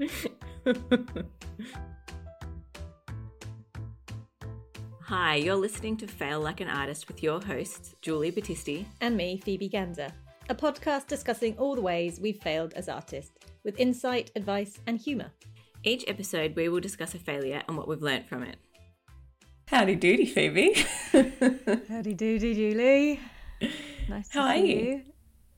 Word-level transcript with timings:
Hi, 5.02 5.34
you're 5.36 5.56
listening 5.56 5.96
to 5.98 6.06
Fail 6.06 6.40
Like 6.40 6.60
an 6.60 6.68
Artist 6.68 7.08
with 7.08 7.22
your 7.22 7.40
hosts, 7.40 7.94
Julie 8.00 8.32
Battisti. 8.32 8.86
and 9.00 9.16
me, 9.16 9.38
Phoebe 9.44 9.68
Gander. 9.68 10.08
A 10.48 10.54
podcast 10.54 11.06
discussing 11.06 11.56
all 11.58 11.74
the 11.74 11.80
ways 11.80 12.18
we've 12.20 12.40
failed 12.40 12.72
as 12.74 12.88
artists, 12.88 13.32
with 13.64 13.78
insight, 13.78 14.30
advice, 14.36 14.78
and 14.86 14.98
humour. 14.98 15.30
Each 15.84 16.04
episode, 16.08 16.54
we 16.56 16.68
will 16.68 16.80
discuss 16.80 17.14
a 17.14 17.18
failure 17.18 17.62
and 17.68 17.76
what 17.76 17.88
we've 17.88 18.02
learnt 18.02 18.28
from 18.28 18.42
it. 18.42 18.56
Howdy 19.66 19.96
doody, 19.96 20.26
Phoebe. 20.26 20.74
Howdy 21.88 22.14
doody, 22.14 22.54
Julie. 22.54 23.20
Nice 24.08 24.28
to 24.30 24.38
How 24.40 24.46
are 24.48 24.54
see 24.56 24.66
you? 24.66 24.80
you. 24.86 25.02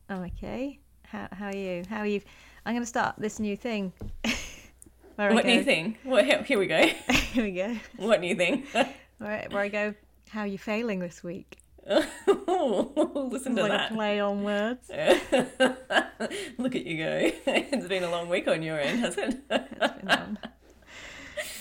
I'm 0.08 0.22
okay. 0.24 0.80
How, 1.04 1.28
how 1.32 1.46
are 1.46 1.56
you? 1.56 1.82
How 1.88 1.98
are 1.98 2.06
you? 2.06 2.20
I'm 2.64 2.74
going 2.74 2.82
to 2.82 2.86
start 2.86 3.16
this 3.18 3.40
new 3.40 3.56
thing. 3.56 3.92
What 5.16 5.44
new 5.44 5.62
thing? 5.62 5.98
What, 6.04 6.24
here, 6.24 6.42
here 6.42 6.58
we 6.58 6.66
go. 6.66 6.86
Here 7.32 7.44
we 7.44 7.52
go. 7.52 7.76
What 7.96 8.20
new 8.20 8.34
thing? 8.34 8.64
Where, 9.18 9.46
where 9.50 9.62
I 9.62 9.68
go, 9.68 9.94
how 10.30 10.40
are 10.40 10.46
you 10.46 10.58
failing 10.58 10.98
this 10.98 11.22
week? 11.22 11.58
Listen 11.86 13.54
to 13.54 13.62
like 13.62 13.70
that. 13.70 13.92
a 13.92 13.94
play 13.94 14.18
on 14.18 14.42
words. 14.42 14.90
Look 16.58 16.74
at 16.74 16.84
you 16.84 16.96
go. 16.96 17.30
it's 17.46 17.86
been 17.86 18.02
a 18.02 18.10
long 18.10 18.28
week 18.28 18.48
on 18.48 18.62
your 18.62 18.80
end, 18.80 19.00
hasn't 19.00 19.44
it? 19.48 19.68
It's 19.80 19.92
been 19.94 20.08
long. 20.08 20.38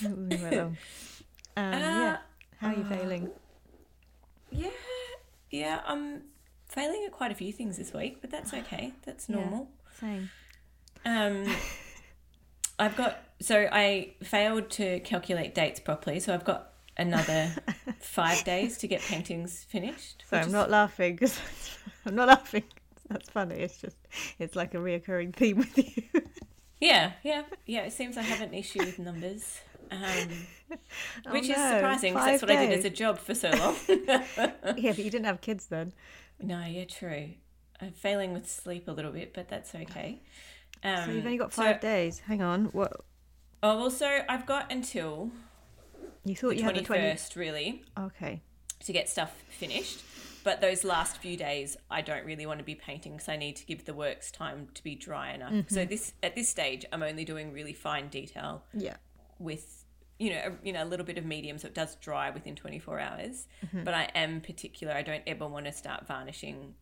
been 0.02 0.56
long. 0.58 0.76
Um, 1.56 1.72
yeah. 1.72 2.16
How 2.58 2.68
are 2.68 2.74
you 2.74 2.84
failing? 2.84 3.30
yeah, 4.50 4.68
yeah. 5.50 5.80
I'm 5.86 6.22
failing 6.68 7.04
at 7.06 7.12
quite 7.12 7.30
a 7.30 7.36
few 7.36 7.52
things 7.52 7.76
this 7.76 7.92
week, 7.92 8.18
but 8.20 8.30
that's 8.30 8.52
okay. 8.54 8.92
That's 9.04 9.28
normal. 9.28 9.68
Same. 10.00 10.30
Um, 11.04 11.44
I've 12.78 12.96
got 12.96 13.18
so 13.40 13.68
I 13.70 14.12
failed 14.22 14.70
to 14.70 15.00
calculate 15.00 15.54
dates 15.54 15.80
properly, 15.80 16.20
so 16.20 16.32
I've 16.34 16.44
got 16.44 16.72
another 16.96 17.50
five 18.00 18.44
days 18.44 18.78
to 18.78 18.88
get 18.88 19.00
paintings 19.02 19.64
finished. 19.64 20.24
So 20.28 20.36
I'm 20.36 20.46
is- 20.46 20.52
not 20.52 20.70
laughing 20.70 21.14
because 21.14 21.38
I'm 22.06 22.14
not 22.14 22.28
laughing. 22.28 22.64
That's 23.08 23.28
funny. 23.28 23.56
It's 23.56 23.78
just 23.78 23.96
it's 24.38 24.56
like 24.56 24.74
a 24.74 24.78
reoccurring 24.78 25.34
theme 25.34 25.58
with 25.58 25.76
you. 25.78 26.22
Yeah, 26.80 27.12
yeah, 27.22 27.42
yeah. 27.66 27.82
It 27.82 27.92
seems 27.92 28.16
I 28.16 28.22
have 28.22 28.40
an 28.40 28.54
issue 28.54 28.80
with 28.80 28.98
numbers, 28.98 29.60
um, 29.90 30.28
which 31.30 31.44
is 31.48 31.56
Oh, 31.56 31.70
surprising 31.76 32.14
because 32.14 32.26
that's 32.26 32.42
what 32.42 32.50
I 32.50 32.66
did 32.66 32.78
as 32.78 32.84
a 32.84 32.90
job 32.90 33.18
for 33.18 33.34
so 33.34 33.50
long. 33.50 33.76
yeah, 33.88 34.24
but 34.92 34.98
you 34.98 35.10
didn't 35.10 35.26
have 35.26 35.40
kids 35.40 35.66
then. 35.66 35.92
no, 36.40 36.64
yeah, 36.64 36.84
true. 36.86 37.28
I'm 37.80 37.92
failing 37.92 38.32
with 38.32 38.48
sleep 38.50 38.88
a 38.88 38.92
little 38.92 39.12
bit, 39.12 39.32
but 39.34 39.48
that's 39.48 39.74
okay. 39.74 40.22
Um, 40.84 41.06
So 41.06 41.12
you've 41.12 41.24
only 41.24 41.38
got 41.38 41.52
so- 41.52 41.62
five 41.62 41.80
days. 41.80 42.20
Hang 42.20 42.42
on. 42.42 42.66
What 42.66 42.92
Oh 43.62 43.76
well, 43.78 43.90
so 43.90 44.22
I've 44.28 44.44
got 44.46 44.72
until 44.72 45.30
you 46.24 46.34
thought 46.34 46.56
you 46.56 46.64
had 46.64 46.74
the 46.74 46.82
twenty? 46.82 47.02
first 47.10 47.36
really 47.36 47.84
Okay. 47.98 48.42
to 48.80 48.92
get 48.92 49.08
stuff 49.08 49.32
finished. 49.50 50.02
But 50.44 50.60
those 50.60 50.82
last 50.82 51.18
few 51.18 51.36
days, 51.36 51.76
I 51.88 52.00
don't 52.00 52.24
really 52.24 52.46
want 52.46 52.58
to 52.58 52.64
be 52.64 52.74
painting 52.74 53.12
because 53.12 53.28
I 53.28 53.36
need 53.36 53.54
to 53.56 53.64
give 53.66 53.84
the 53.84 53.94
works 53.94 54.32
time 54.32 54.68
to 54.74 54.82
be 54.82 54.96
dry 54.96 55.32
enough. 55.32 55.52
Mm-hmm. 55.52 55.72
So 55.74 55.84
this 55.84 56.12
at 56.24 56.34
this 56.34 56.48
stage, 56.48 56.84
I'm 56.92 57.04
only 57.04 57.24
doing 57.24 57.52
really 57.52 57.72
fine 57.72 58.08
detail 58.08 58.64
Yeah. 58.74 58.96
with 59.38 59.84
you 60.18 60.30
know 60.30 60.40
a, 60.60 60.66
you 60.66 60.72
know 60.72 60.82
a 60.82 60.86
little 60.86 61.06
bit 61.06 61.16
of 61.18 61.24
medium, 61.24 61.58
so 61.58 61.68
it 61.68 61.74
does 61.74 61.94
dry 61.96 62.30
within 62.30 62.56
24 62.56 62.98
hours. 62.98 63.46
Mm-hmm. 63.64 63.84
But 63.84 63.94
I 63.94 64.04
am 64.16 64.40
particular. 64.40 64.92
I 64.92 65.02
don't 65.02 65.22
ever 65.28 65.46
want 65.46 65.66
to 65.66 65.72
start 65.72 66.08
varnishing 66.08 66.74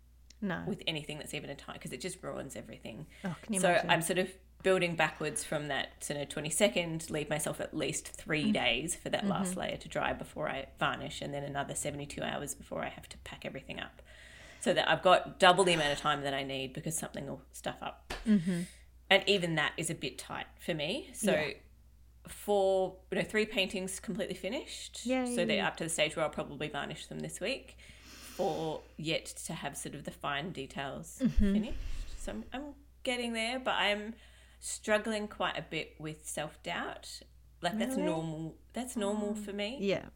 No. 0.43 0.63
with 0.67 0.83
anything 0.87 1.19
that's 1.19 1.35
even 1.35 1.51
a 1.51 1.55
time 1.55 1.75
because 1.75 1.93
it 1.93 2.01
just 2.01 2.23
ruins 2.23 2.57
everything. 2.57 3.07
Oh, 3.25 3.35
can 3.43 3.55
you 3.55 3.61
so 3.61 3.69
imagine? 3.71 3.91
I'm 3.91 4.03
sort 4.03 4.19
of 4.19 4.29
building 4.63 4.95
backwards 4.95 5.43
from 5.43 5.69
that 5.69 6.03
sort 6.05 6.21
of 6.21 6.29
22nd, 6.29 7.11
leave 7.11 7.31
myself 7.31 7.61
at 7.61 7.75
least 7.75 8.09
3 8.09 8.43
Mm-hmm. 8.43 8.53
days 8.53 8.95
for 8.95 9.09
that 9.09 9.27
last 9.27 9.57
layer 9.57 9.77
to 9.79 9.89
dry 9.89 10.13
before 10.13 10.49
I 10.49 10.67
varnish, 10.79 11.23
and 11.23 11.33
then 11.33 11.45
another 11.45 11.75
72 11.75 12.23
hours 12.23 12.55
before 12.55 12.83
I 12.83 12.89
have 12.89 13.09
to 13.11 13.19
pack 13.19 13.45
everything 13.45 13.81
up. 13.81 14.03
So 14.61 14.75
that 14.75 14.91
I've 14.91 15.03
got 15.03 15.39
double 15.41 15.65
the 15.65 15.73
amount 15.73 15.93
of 15.93 15.99
time 15.99 16.23
that 16.23 16.35
I 16.35 16.43
need 16.43 16.75
because 16.75 16.95
something 16.97 17.27
will 17.27 17.41
stuff 17.53 17.77
up. 17.81 18.13
Mm-hmm. 18.29 18.61
And 19.09 19.25
even 19.27 19.55
that 19.55 19.73
is 19.79 19.89
a 19.89 19.95
bit 19.95 20.19
tight 20.19 20.47
for 20.65 20.75
me. 20.75 21.09
So 21.15 21.53
for 22.29 22.97
you 23.11 23.19
know 23.19 23.25
three 23.25 23.47
paintings 23.47 23.99
completely 23.99 24.35
finished. 24.35 25.05
Yay. 25.07 25.35
So 25.35 25.45
they're 25.45 25.65
up 25.65 25.77
to 25.79 25.85
the 25.85 25.91
stage 25.91 26.15
where 26.17 26.25
I'll 26.25 26.31
probably 26.31 26.69
varnish 26.69 27.07
them 27.07 27.21
this 27.21 27.41
week. 27.41 27.77
For 28.41 28.81
yet 28.97 29.27
to 29.47 29.53
have 29.53 29.77
sort 29.77 29.95
of 29.95 30.05
the 30.05 30.11
fine 30.11 30.51
details 30.53 31.19
Mm-hmm. 31.23 31.53
finished. 31.53 31.79
So 32.19 32.33
I'm, 32.33 32.45
I'm 32.53 32.63
getting 33.03 33.33
there, 33.33 33.59
but 33.59 33.75
I'm 33.75 34.15
struggling 34.61 35.27
quite 35.29 35.57
a 35.59 35.63
bit 35.63 35.95
with 35.99 36.27
self 36.27 36.63
doubt. 36.63 37.21
Like 37.63 37.79
that's 37.79 37.97
normal. 37.97 38.57
That's 38.73 38.97
normal 38.97 39.35
for 39.35 39.53
me. 39.53 39.79
Yeah. 39.81 40.07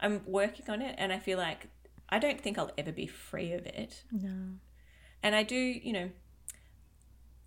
I'm 0.00 0.22
working 0.26 0.68
on 0.68 0.82
it, 0.82 0.94
and 0.98 1.12
I 1.12 1.18
feel 1.18 1.38
like 1.38 1.68
I 2.08 2.18
don't 2.18 2.40
think 2.40 2.58
I'll 2.58 2.72
ever 2.76 2.92
be 2.92 3.06
free 3.06 3.52
of 3.52 3.64
it. 3.66 4.02
No. 4.10 4.30
And 5.22 5.34
I 5.36 5.42
do, 5.44 5.54
you 5.56 5.92
know, 5.92 6.10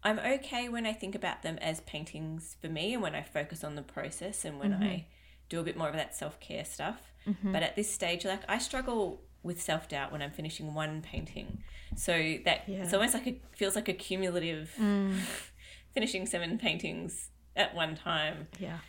I'm 0.04 0.20
okay 0.20 0.70
when 0.70 0.86
I 0.86 0.94
think 0.94 1.16
about 1.16 1.42
them 1.42 1.58
as 1.62 1.82
paintings 1.82 2.56
for 2.62 2.70
me 2.70 2.94
and 2.94 3.02
when 3.02 3.16
I 3.16 3.24
focus 3.24 3.64
on 3.64 3.76
the 3.76 3.82
process 3.82 4.46
and 4.46 4.60
when 4.60 4.72
Mm-hmm. 4.72 4.84
I 4.84 5.06
do 5.50 5.60
a 5.60 5.63
bit 5.63 5.78
more 5.78 5.90
of 5.90 5.96
that 5.96 6.16
self 6.16 6.40
care 6.40 6.66
stuff. 6.66 7.01
But 7.44 7.63
at 7.63 7.75
this 7.75 7.90
stage, 7.92 8.24
like 8.24 8.42
I 8.48 8.60
struggle 8.60 9.22
with 9.45 9.62
self 9.62 9.88
doubt 9.88 10.12
when 10.12 10.21
I'm 10.21 10.31
finishing 10.31 10.74
one 10.74 11.01
painting. 11.01 11.63
So 11.95 12.12
that 12.45 12.63
it's 12.68 12.92
Yeah. 12.92 12.95
almost 12.97 13.13
like 13.13 13.27
it 13.27 13.42
feels 13.53 13.75
like 13.75 13.88
a 13.88 13.94
cumulative 13.94 14.69
finishing 15.94 16.25
seven 16.25 16.57
paintings 16.57 17.30
at 17.56 17.74
one 17.74 17.95
time. 17.95 18.47
Yeah. 18.59 18.80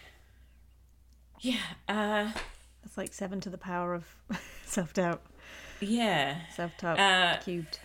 Yeah. 1.40 1.60
Uh, 1.88 2.32
That's 2.82 2.96
like 2.96 3.12
seven 3.12 3.40
to 3.42 3.50
the 3.50 3.58
power 3.58 3.94
of 3.94 4.04
self 4.64 4.92
doubt. 4.94 5.22
yeah. 5.80 6.38
Self 6.54 6.72
doubt 6.78 6.98
Uh, 6.98 7.38
cubed. 7.44 7.78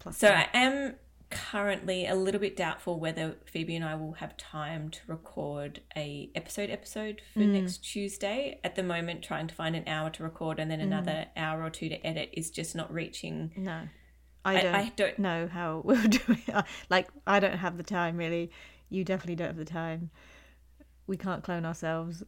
Plus. 0.00 0.18
So 0.18 0.28
one. 0.30 0.36
I 0.38 0.48
am 0.58 0.94
currently 1.30 2.06
a 2.06 2.14
little 2.14 2.40
bit 2.40 2.56
doubtful 2.56 2.98
whether 2.98 3.36
Phoebe 3.44 3.76
and 3.76 3.84
I 3.84 3.94
will 3.94 4.12
have 4.14 4.36
time 4.36 4.88
to 4.90 5.00
record 5.06 5.80
a 5.96 6.30
episode 6.34 6.70
episode 6.70 7.20
for 7.34 7.40
Mm. 7.40 7.52
next 7.62 7.78
Tuesday. 7.78 8.60
At 8.64 8.76
the 8.76 8.82
moment, 8.82 9.22
trying 9.22 9.46
to 9.46 9.54
find 9.54 9.76
an 9.76 9.86
hour 9.86 10.10
to 10.10 10.22
record 10.22 10.58
and 10.58 10.70
then 10.70 10.80
Mm. 10.80 10.84
another 10.84 11.26
hour 11.36 11.62
or 11.62 11.70
two 11.70 11.88
to 11.90 12.06
edit 12.06 12.30
is 12.32 12.50
just 12.50 12.74
not 12.74 12.92
reaching. 12.92 13.52
No. 13.56 13.88
I 14.44 14.56
I- 14.58 14.62
don't, 14.62 14.74
I 14.74 14.88
don't- 14.96 15.18
know 15.18 15.46
how 15.48 15.82
we'll 15.84 16.08
do 16.08 16.20
it. 16.28 16.64
Like, 16.88 17.08
I 17.26 17.40
don't 17.40 17.58
have 17.58 17.76
the 17.76 17.82
time, 17.82 18.16
really. 18.16 18.50
You 18.88 19.04
definitely 19.04 19.36
don't 19.36 19.48
have 19.48 19.56
the 19.56 19.64
time. 19.64 20.10
we 21.06 21.16
can't 21.16 21.42
clone 21.42 21.64
ourselves. 21.64 22.22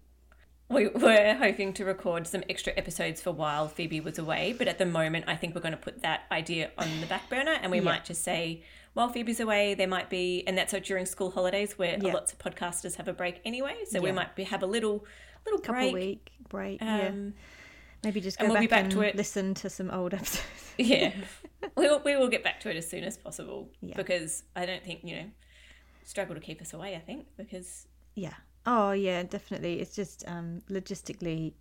We 0.71 0.87
were 0.89 1.35
hoping 1.35 1.73
to 1.75 1.85
record 1.85 2.27
some 2.29 2.45
extra 2.49 2.73
episodes 2.77 3.21
for 3.21 3.33
while 3.33 3.67
Phoebe 3.69 4.01
was 4.01 4.19
away, 4.19 4.55
but 4.57 4.69
at 4.69 4.79
the 4.79 4.87
moment, 4.87 5.25
I 5.27 5.35
think 5.35 5.55
we're 5.55 5.61
going 5.61 5.73
to 5.73 5.77
put 5.79 6.03
that 6.03 6.23
idea 6.31 6.71
on 6.79 7.01
the 7.01 7.07
back 7.07 7.29
burner, 7.29 7.59
and 7.61 7.73
we 7.73 7.79
Yeah. 7.79 7.85
might 7.85 8.05
just 8.05 8.23
say 8.23 8.63
while 8.95 9.09
Phoebe's 9.09 9.41
away, 9.41 9.75
there 9.75 9.89
might 9.89 10.09
be, 10.09 10.45
and 10.47 10.57
that's 10.57 10.73
during 10.87 11.07
school 11.07 11.33
holidays 11.33 11.77
where 11.77 11.99
Yeah. 12.01 12.13
lots 12.13 12.33
of 12.33 12.39
podcasters 12.39 12.95
have 12.97 13.09
a 13.09 13.13
break 13.13 13.41
anyway. 13.45 13.75
So 13.89 14.01
we 14.01 14.13
might 14.13 14.37
be, 14.37 14.45
have 14.45 14.63
a 14.63 14.67
little 14.67 15.05
little 15.45 15.59
Couple 15.61 15.91
break. 15.91 15.95
week 15.95 16.31
break. 16.49 16.81
yeah. 16.81 17.09
Um, 17.09 17.35
Maybe 18.05 18.21
just 18.21 18.39
go 18.39 18.45
and 18.45 18.51
we'll 18.53 18.57
back, 18.57 18.63
be 18.63 18.67
back 18.69 18.83
and 18.85 18.93
to 18.93 19.01
it. 19.03 19.17
listen 19.17 19.55
to 19.55 19.69
some 19.71 19.91
old 19.91 20.15
episodes. 20.15 20.45
yeah, 20.79 21.13
we 21.77 21.89
will, 21.89 22.01
we 22.05 22.17
will 22.17 22.29
get 22.29 22.43
back 22.45 22.61
to 22.61 22.71
it 22.71 22.77
as 22.77 22.89
soon 22.89 23.05
as 23.05 23.17
possible 23.19 23.71
Yeah. 23.81 23.97
because 23.97 24.43
I 24.57 24.67
don't 24.67 24.85
think 24.85 25.01
you 25.05 25.17
know 25.17 25.31
struggle 26.05 26.35
to 26.37 26.41
keep 26.41 26.61
us 26.63 26.73
away. 26.75 26.95
I 26.95 27.01
think 27.01 27.27
because 27.37 27.89
Yeah. 28.15 28.35
Oh, 28.67 28.93
yeah, 28.93 29.23
definitely. 29.23 29.81
It's 29.81 29.95
just 29.95 30.25
um, 30.29 30.63
logistically 30.71 31.53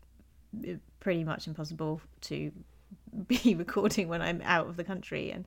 uh, 0.67 0.73
pretty 0.99 1.23
much 1.23 1.47
impossible 1.47 2.01
to 2.21 2.51
be 3.27 3.55
recording 3.55 4.07
when 4.09 4.21
I'm 4.21 4.41
out 4.43 4.67
of 4.67 4.77
the 4.77 4.83
country, 4.83 5.31
and 5.31 5.45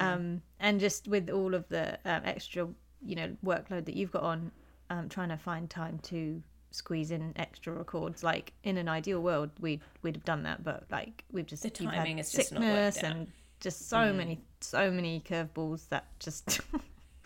um, 0.00 0.42
and 0.60 0.80
just 0.80 1.08
with 1.08 1.30
all 1.30 1.54
of 1.54 1.68
the 1.68 1.98
um, 2.04 2.22
extra, 2.24 2.68
you 3.04 3.16
know, 3.16 3.36
workload 3.44 3.84
that 3.86 3.94
you've 3.94 4.12
got 4.12 4.22
on, 4.22 4.50
um, 4.90 5.08
trying 5.08 5.28
to 5.30 5.36
find 5.36 5.68
time 5.68 5.98
to 6.04 6.42
squeeze 6.70 7.10
in 7.10 7.32
extra 7.36 7.72
records. 7.72 8.22
Like 8.22 8.52
in 8.62 8.76
an 8.76 8.88
ideal 8.88 9.20
world, 9.20 9.50
we'd 9.60 9.80
we'd 10.02 10.16
have 10.16 10.24
done 10.24 10.42
that, 10.44 10.62
but 10.62 10.84
like 10.90 11.24
we've 11.32 11.46
just 11.46 11.62
The 11.62 11.70
timing 11.70 12.18
just 12.18 12.34
worked 12.36 12.48
sickness 12.48 12.98
out. 12.98 13.04
and 13.04 13.26
just 13.60 13.88
so 13.88 14.12
many 14.12 14.40
so 14.60 14.90
many 14.90 15.20
curveballs 15.26 15.88
that 15.88 16.06
just 16.18 16.60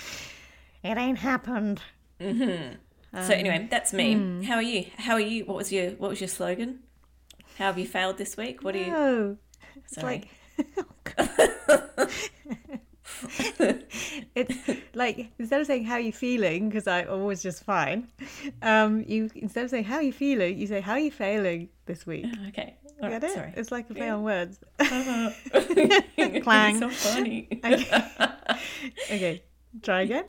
it 0.83 0.97
ain't 0.97 1.19
happened. 1.19 1.81
So. 3.15 3.35
Anyway, 3.35 3.69
that's 3.71 3.93
me. 3.93 4.15
hmm. 4.15 4.43
How 4.43 4.57
are 4.57 4.63
you? 4.63 4.87
How 4.97 5.15
are 5.15 5.21
you? 5.21 5.45
What 5.45 5.57
was 5.57 5.73
your 5.73 5.91
What 5.93 6.11
was 6.11 6.21
your 6.21 6.29
slogan? 6.29 6.81
How 7.59 7.67
have 7.67 7.79
you 7.79 7.87
failed 7.87 8.17
this 8.19 8.37
week? 8.37 8.63
What 8.63 8.73
do 8.73 8.81
you? 8.81 8.91
No. 8.91 9.37
It's 9.77 9.95
Sorry. 9.95 10.05
like 10.05 10.29
it's 14.35 14.81
like 14.95 15.31
instead 15.39 15.61
of 15.61 15.67
saying 15.67 15.85
how 15.85 15.95
are 15.95 16.01
you 16.01 16.13
feeling 16.13 16.69
because 16.69 16.87
I'm 16.87 17.09
always 17.11 17.43
just 17.43 17.65
fine, 17.65 18.09
um, 18.63 19.05
you 19.07 19.31
instead 19.35 19.65
of 19.65 19.71
saying 19.71 19.85
how 19.85 19.97
are 19.97 20.03
you 20.03 20.13
feeling, 20.13 20.59
you 20.59 20.67
say 20.67 20.81
how 20.81 20.93
are 20.93 20.99
you 20.99 21.11
failing 21.11 21.69
this 21.87 22.07
week. 22.07 22.27
Okay. 22.49 22.75
All 23.03 23.09
Get 23.09 23.23
right, 23.23 23.31
it? 23.31 23.35
Sorry. 23.35 23.53
It's 23.57 23.73
like 23.73 23.89
a 23.91 23.95
play 23.95 24.11
on 24.11 24.23
words. 24.23 24.61
Clang. 24.79 26.43
Clang. 26.43 26.79
so 26.79 26.91
funny. 26.91 27.49
Okay. 27.65 28.03
okay, 29.11 29.43
try 29.83 30.03
again. 30.03 30.25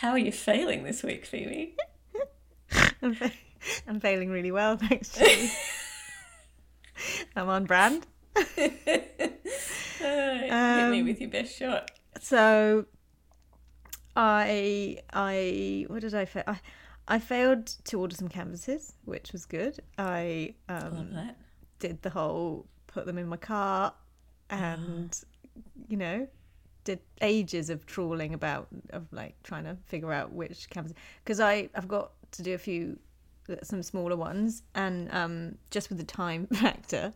How 0.00 0.10
are 0.10 0.18
you 0.18 0.32
failing 0.32 0.84
this 0.84 1.02
week, 1.02 1.24
Phoebe? 1.26 1.74
I'm, 3.02 3.14
fa- 3.14 3.32
I'm 3.88 4.00
failing 4.00 4.30
really 4.30 4.50
well, 4.52 4.76
thanks. 4.76 5.14
Julie. 5.16 5.50
I'm 7.34 7.48
on 7.48 7.64
brand. 7.64 8.06
Uh, 9.98 10.38
hit 10.38 10.90
me 10.90 11.00
Um, 11.00 11.06
with 11.06 11.20
your 11.20 11.30
best 11.30 11.56
shot. 11.56 11.90
so 12.20 12.84
i 14.14 14.98
i 15.12 15.84
what 15.88 16.02
did 16.02 16.14
i 16.14 16.24
fail 16.26 16.44
I, 16.46 16.60
I 17.08 17.18
failed 17.18 17.66
to 17.66 17.98
order 17.98 18.14
some 18.14 18.28
canvases 18.28 18.92
which 19.06 19.32
was 19.32 19.46
good 19.46 19.78
i 19.98 20.54
um 20.68 21.18
did 21.78 22.02
the 22.02 22.10
whole 22.10 22.66
put 22.88 23.06
them 23.06 23.16
in 23.16 23.26
my 23.26 23.38
cart 23.38 23.94
and 24.50 25.18
you 25.88 25.96
know 25.96 26.28
did 26.86 27.00
ages 27.20 27.68
of 27.68 27.84
trawling 27.84 28.32
about 28.32 28.68
of 28.90 29.06
like 29.12 29.34
trying 29.42 29.64
to 29.64 29.76
figure 29.86 30.12
out 30.12 30.32
which 30.32 30.70
canvas 30.70 30.92
because 31.22 31.40
i 31.40 31.68
i've 31.74 31.88
got 31.88 32.12
to 32.30 32.42
do 32.42 32.54
a 32.54 32.58
few 32.58 32.98
some 33.62 33.82
smaller 33.82 34.16
ones 34.16 34.62
and 34.74 35.12
um 35.12 35.56
just 35.70 35.88
with 35.88 35.98
the 35.98 36.04
time 36.04 36.46
factor 36.54 37.12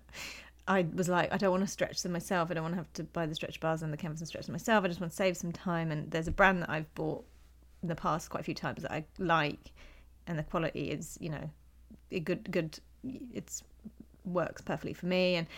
I 0.69 0.87
was 0.95 1.09
like, 1.09 1.33
I 1.33 1.37
don't 1.37 1.51
want 1.51 1.65
to 1.65 1.67
stretch 1.67 2.01
them 2.01 2.13
myself. 2.13 2.49
I 2.49 2.55
don't 2.55 2.63
want 2.63 2.75
to 2.75 2.79
have 2.79 2.93
to 2.93 3.03
buy 3.03 3.27
the 3.27 3.35
stretch 3.35 3.59
bars 3.59 3.83
and 3.83 3.93
the 3.93 3.97
canvas 3.97 4.21
and 4.21 4.29
stretch 4.29 4.47
them 4.47 4.53
myself. 4.53 4.85
I 4.85 4.89
just 4.89 5.01
want 5.01 5.11
to 5.11 5.17
save 5.17 5.37
some 5.37 5.51
time. 5.51 5.91
And 5.91 6.09
there's 6.09 6.29
a 6.29 6.31
brand 6.31 6.63
that 6.63 6.71
I've 6.71 6.95
bought 6.95 7.25
in 7.83 7.89
the 7.89 7.97
past 7.97 8.31
quite 8.31 8.43
a 8.43 8.45
few 8.45 8.55
times 8.55 8.83
that 8.83 8.93
I 8.93 9.05
like, 9.19 9.73
and 10.29 10.39
the 10.39 10.45
quality 10.45 10.93
is, 10.93 11.19
you 11.21 11.31
know, 11.31 11.51
a 12.13 12.21
good, 12.21 12.49
good. 12.53 12.79
It's 13.35 13.65
works 14.25 14.63
perfectly 14.63 14.93
for 14.93 15.07
me. 15.07 15.35
And 15.37 15.49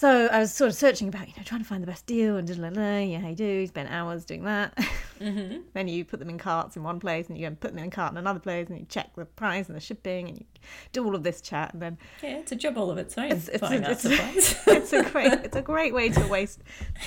so 0.00 0.28
I 0.28 0.38
was 0.38 0.52
sort 0.52 0.68
of 0.70 0.76
searching 0.76 1.08
about, 1.08 1.26
you 1.26 1.34
know, 1.36 1.42
trying 1.42 1.60
to 1.60 1.66
find 1.66 1.82
the 1.82 1.88
best 1.88 2.06
deal 2.06 2.36
and 2.36 2.46
just 2.46 2.60
like, 2.60 2.76
yeah, 2.76 3.18
how 3.18 3.28
you 3.30 3.34
do? 3.34 3.44
You 3.44 3.66
spent 3.66 3.90
hours 3.90 4.24
doing 4.24 4.44
that. 4.44 4.76
Mm-hmm. 5.18 5.62
then 5.74 5.88
you 5.88 6.04
put 6.04 6.20
them 6.20 6.30
in 6.30 6.38
carts 6.38 6.76
in 6.76 6.84
one 6.84 7.00
place, 7.00 7.26
and 7.26 7.36
you 7.36 7.42
go 7.42 7.48
and 7.48 7.58
put 7.58 7.72
them 7.72 7.78
in 7.80 7.86
a 7.88 7.90
cart 7.90 8.12
in 8.12 8.16
another 8.18 8.38
place, 8.38 8.68
and 8.68 8.78
you 8.78 8.86
check 8.88 9.10
the 9.16 9.24
price 9.24 9.66
and 9.66 9.74
the 9.74 9.80
shipping, 9.80 10.28
and 10.28 10.38
you 10.38 10.44
do 10.92 11.04
all 11.04 11.16
of 11.16 11.24
this 11.24 11.40
chat, 11.40 11.72
and 11.72 11.82
then 11.82 11.98
Yeah, 12.22 12.38
it's 12.38 12.52
a 12.52 12.56
job 12.56 12.78
all 12.78 12.92
of 12.92 12.98
its 12.98 13.18
own. 13.18 13.24
It's- 13.24 13.48
it's- 13.48 13.62
art 13.62 13.72
it's- 13.72 14.04
it's 14.68 14.92
a 14.92 15.02
great 15.02 15.32
it's 15.32 15.56
a 15.56 15.62
great 15.62 15.92
way 15.92 16.10
to 16.10 16.26
waste 16.28 16.60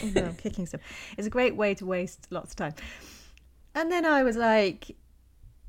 oh 0.03 0.11
no, 0.13 0.23
I'm 0.25 0.35
kicking 0.35 0.65
stuff 0.65 0.81
it's 1.17 1.25
a 1.27 1.29
great 1.29 1.55
way 1.55 1.73
to 1.75 1.85
waste 1.85 2.27
lots 2.29 2.51
of 2.51 2.55
time 2.57 2.73
and 3.73 3.89
then 3.91 4.05
i 4.05 4.21
was 4.23 4.35
like 4.35 4.97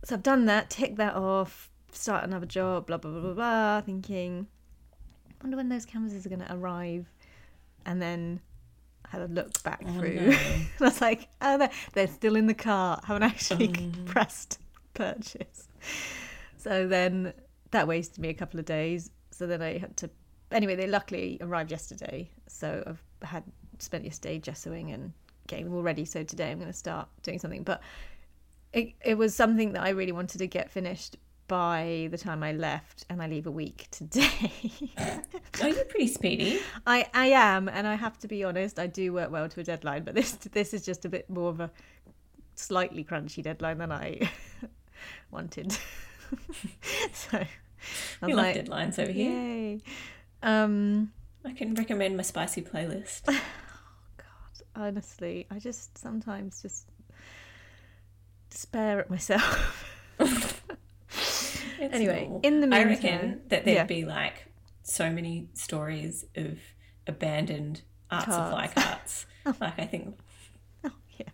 so 0.05 0.15
i've 0.17 0.23
done 0.23 0.47
that 0.47 0.71
tick 0.71 0.97
that 0.97 1.15
off 1.15 1.71
start 1.93 2.25
another 2.25 2.47
job 2.47 2.87
blah 2.87 2.97
blah 2.97 3.11
blah 3.13 3.21
blah 3.21 3.35
blah 3.35 3.81
thinking 3.83 4.47
wonder 5.43 5.57
when 5.57 5.69
those 5.69 5.85
canvases 5.85 6.25
are 6.27 6.29
going 6.29 6.41
to 6.41 6.55
arrive 6.55 7.07
and 7.87 8.01
then 8.01 8.41
I 9.05 9.09
had 9.17 9.23
a 9.23 9.33
look 9.33 9.63
back 9.63 9.83
oh, 9.87 9.93
through 9.93 10.19
and 10.19 10.35
i 10.81 10.85
was 10.85 11.01
like 11.01 11.29
oh 11.41 11.59
they're, 11.59 11.71
they're 11.93 12.07
still 12.07 12.37
in 12.37 12.47
the 12.47 12.55
cart 12.55 13.05
haven't 13.05 13.25
actually 13.25 13.69
mm-hmm. 13.69 14.05
pressed 14.07 14.59
purchase 14.95 15.69
so 16.63 16.87
then 16.87 17.33
that 17.73 17.89
wasted 17.89 18.21
me 18.21 18.29
a 18.29 18.35
couple 18.35 18.61
of 18.61 18.67
days. 18.67 19.11
So 19.33 19.47
then 19.47 19.61
I 19.61 19.79
had 19.79 19.97
to. 19.99 20.11
Anyway, 20.53 20.77
they 20.77 20.87
luckily 20.87 21.39
arrived 21.41 21.71
yesterday. 21.71 22.31
So 22.47 22.85
I've 22.87 23.03
had 23.23 23.43
spent 23.79 24.05
yesterday 24.05 24.39
gessoing 24.39 24.95
and 24.95 25.13
getting 25.49 25.65
them 25.65 25.75
all 25.75 25.83
ready. 25.83 26.05
So 26.05 26.23
today 26.23 26.53
I'm 26.53 26.59
going 26.59 26.71
to 26.71 26.77
start 26.77 27.09
doing 27.23 27.39
something. 27.39 27.65
But 27.65 27.83
it, 28.73 28.93
it 29.05 29.19
was 29.19 29.35
something 29.35 29.73
that 29.73 29.83
I 29.83 29.91
really 29.91 30.13
wanted 30.13 30.39
to 30.39 30.47
get 30.47 30.71
finished 30.71 31.17
by 31.53 32.09
the 32.11 32.17
time 32.17 32.43
I 32.43 32.53
left, 32.53 33.05
and 33.11 33.23
I 33.23 33.27
leave 33.27 33.47
a 33.47 33.51
week 33.51 33.87
today. 33.91 34.51
oh, 35.61 35.67
you're 35.67 35.85
pretty 35.85 36.07
speedy. 36.07 36.61
I, 36.87 37.05
I 37.13 37.27
am, 37.27 37.69
and 37.69 37.87
I 37.87 37.95
have 37.95 38.17
to 38.21 38.27
be 38.27 38.43
honest, 38.43 38.79
I 38.79 38.87
do 38.87 39.13
work 39.13 39.31
well 39.31 39.47
to 39.51 39.61
a 39.61 39.63
deadline, 39.63 40.03
but 40.05 40.15
this 40.15 40.33
this 40.53 40.73
is 40.73 40.83
just 40.83 41.05
a 41.05 41.11
bit 41.11 41.29
more 41.29 41.51
of 41.51 41.61
a 41.61 41.71
slightly 42.55 43.05
crunchy 43.05 43.43
deadline 43.43 43.77
than 43.77 43.93
I 43.93 44.31
wanted. 45.31 45.73
so 47.13 47.37
I 47.37 47.47
We 48.23 48.29
was 48.29 48.37
love 48.37 48.47
like, 48.47 48.57
deadlines 48.57 48.99
over 48.99 49.13
here. 49.13 49.31
Yay. 49.31 49.81
Um 50.43 51.13
I 51.45 51.53
can 51.53 51.75
recommend 51.75 52.17
my 52.17 52.23
spicy 52.23 52.63
playlist. 52.63 53.23
Oh 53.35 53.41
God, 54.17 54.85
honestly, 54.87 55.47
I 55.51 55.59
just 55.59 55.99
sometimes 55.99 56.63
just 56.63 56.89
despair 58.49 59.01
at 59.01 59.11
myself. 59.11 59.92
It's 61.83 61.95
Anyway, 61.95 62.23
normal. 62.23 62.41
in 62.43 62.61
the 62.61 62.75
I 62.77 62.85
reckon 62.85 63.41
that 63.49 63.65
there'd 63.65 63.77
yeah. 63.77 63.85
be 63.85 64.05
like 64.05 64.47
so 64.83 65.11
many 65.11 65.49
stories 65.55 66.25
of 66.37 66.59
abandoned 67.07 67.83
art 68.11 68.25
Carts. 68.27 68.37
supply 68.37 68.67
carts. 68.69 69.27
like 69.61 69.79
I 69.79 69.87
think 69.87 70.19
oh 70.85 70.91
yeah. 71.19 71.29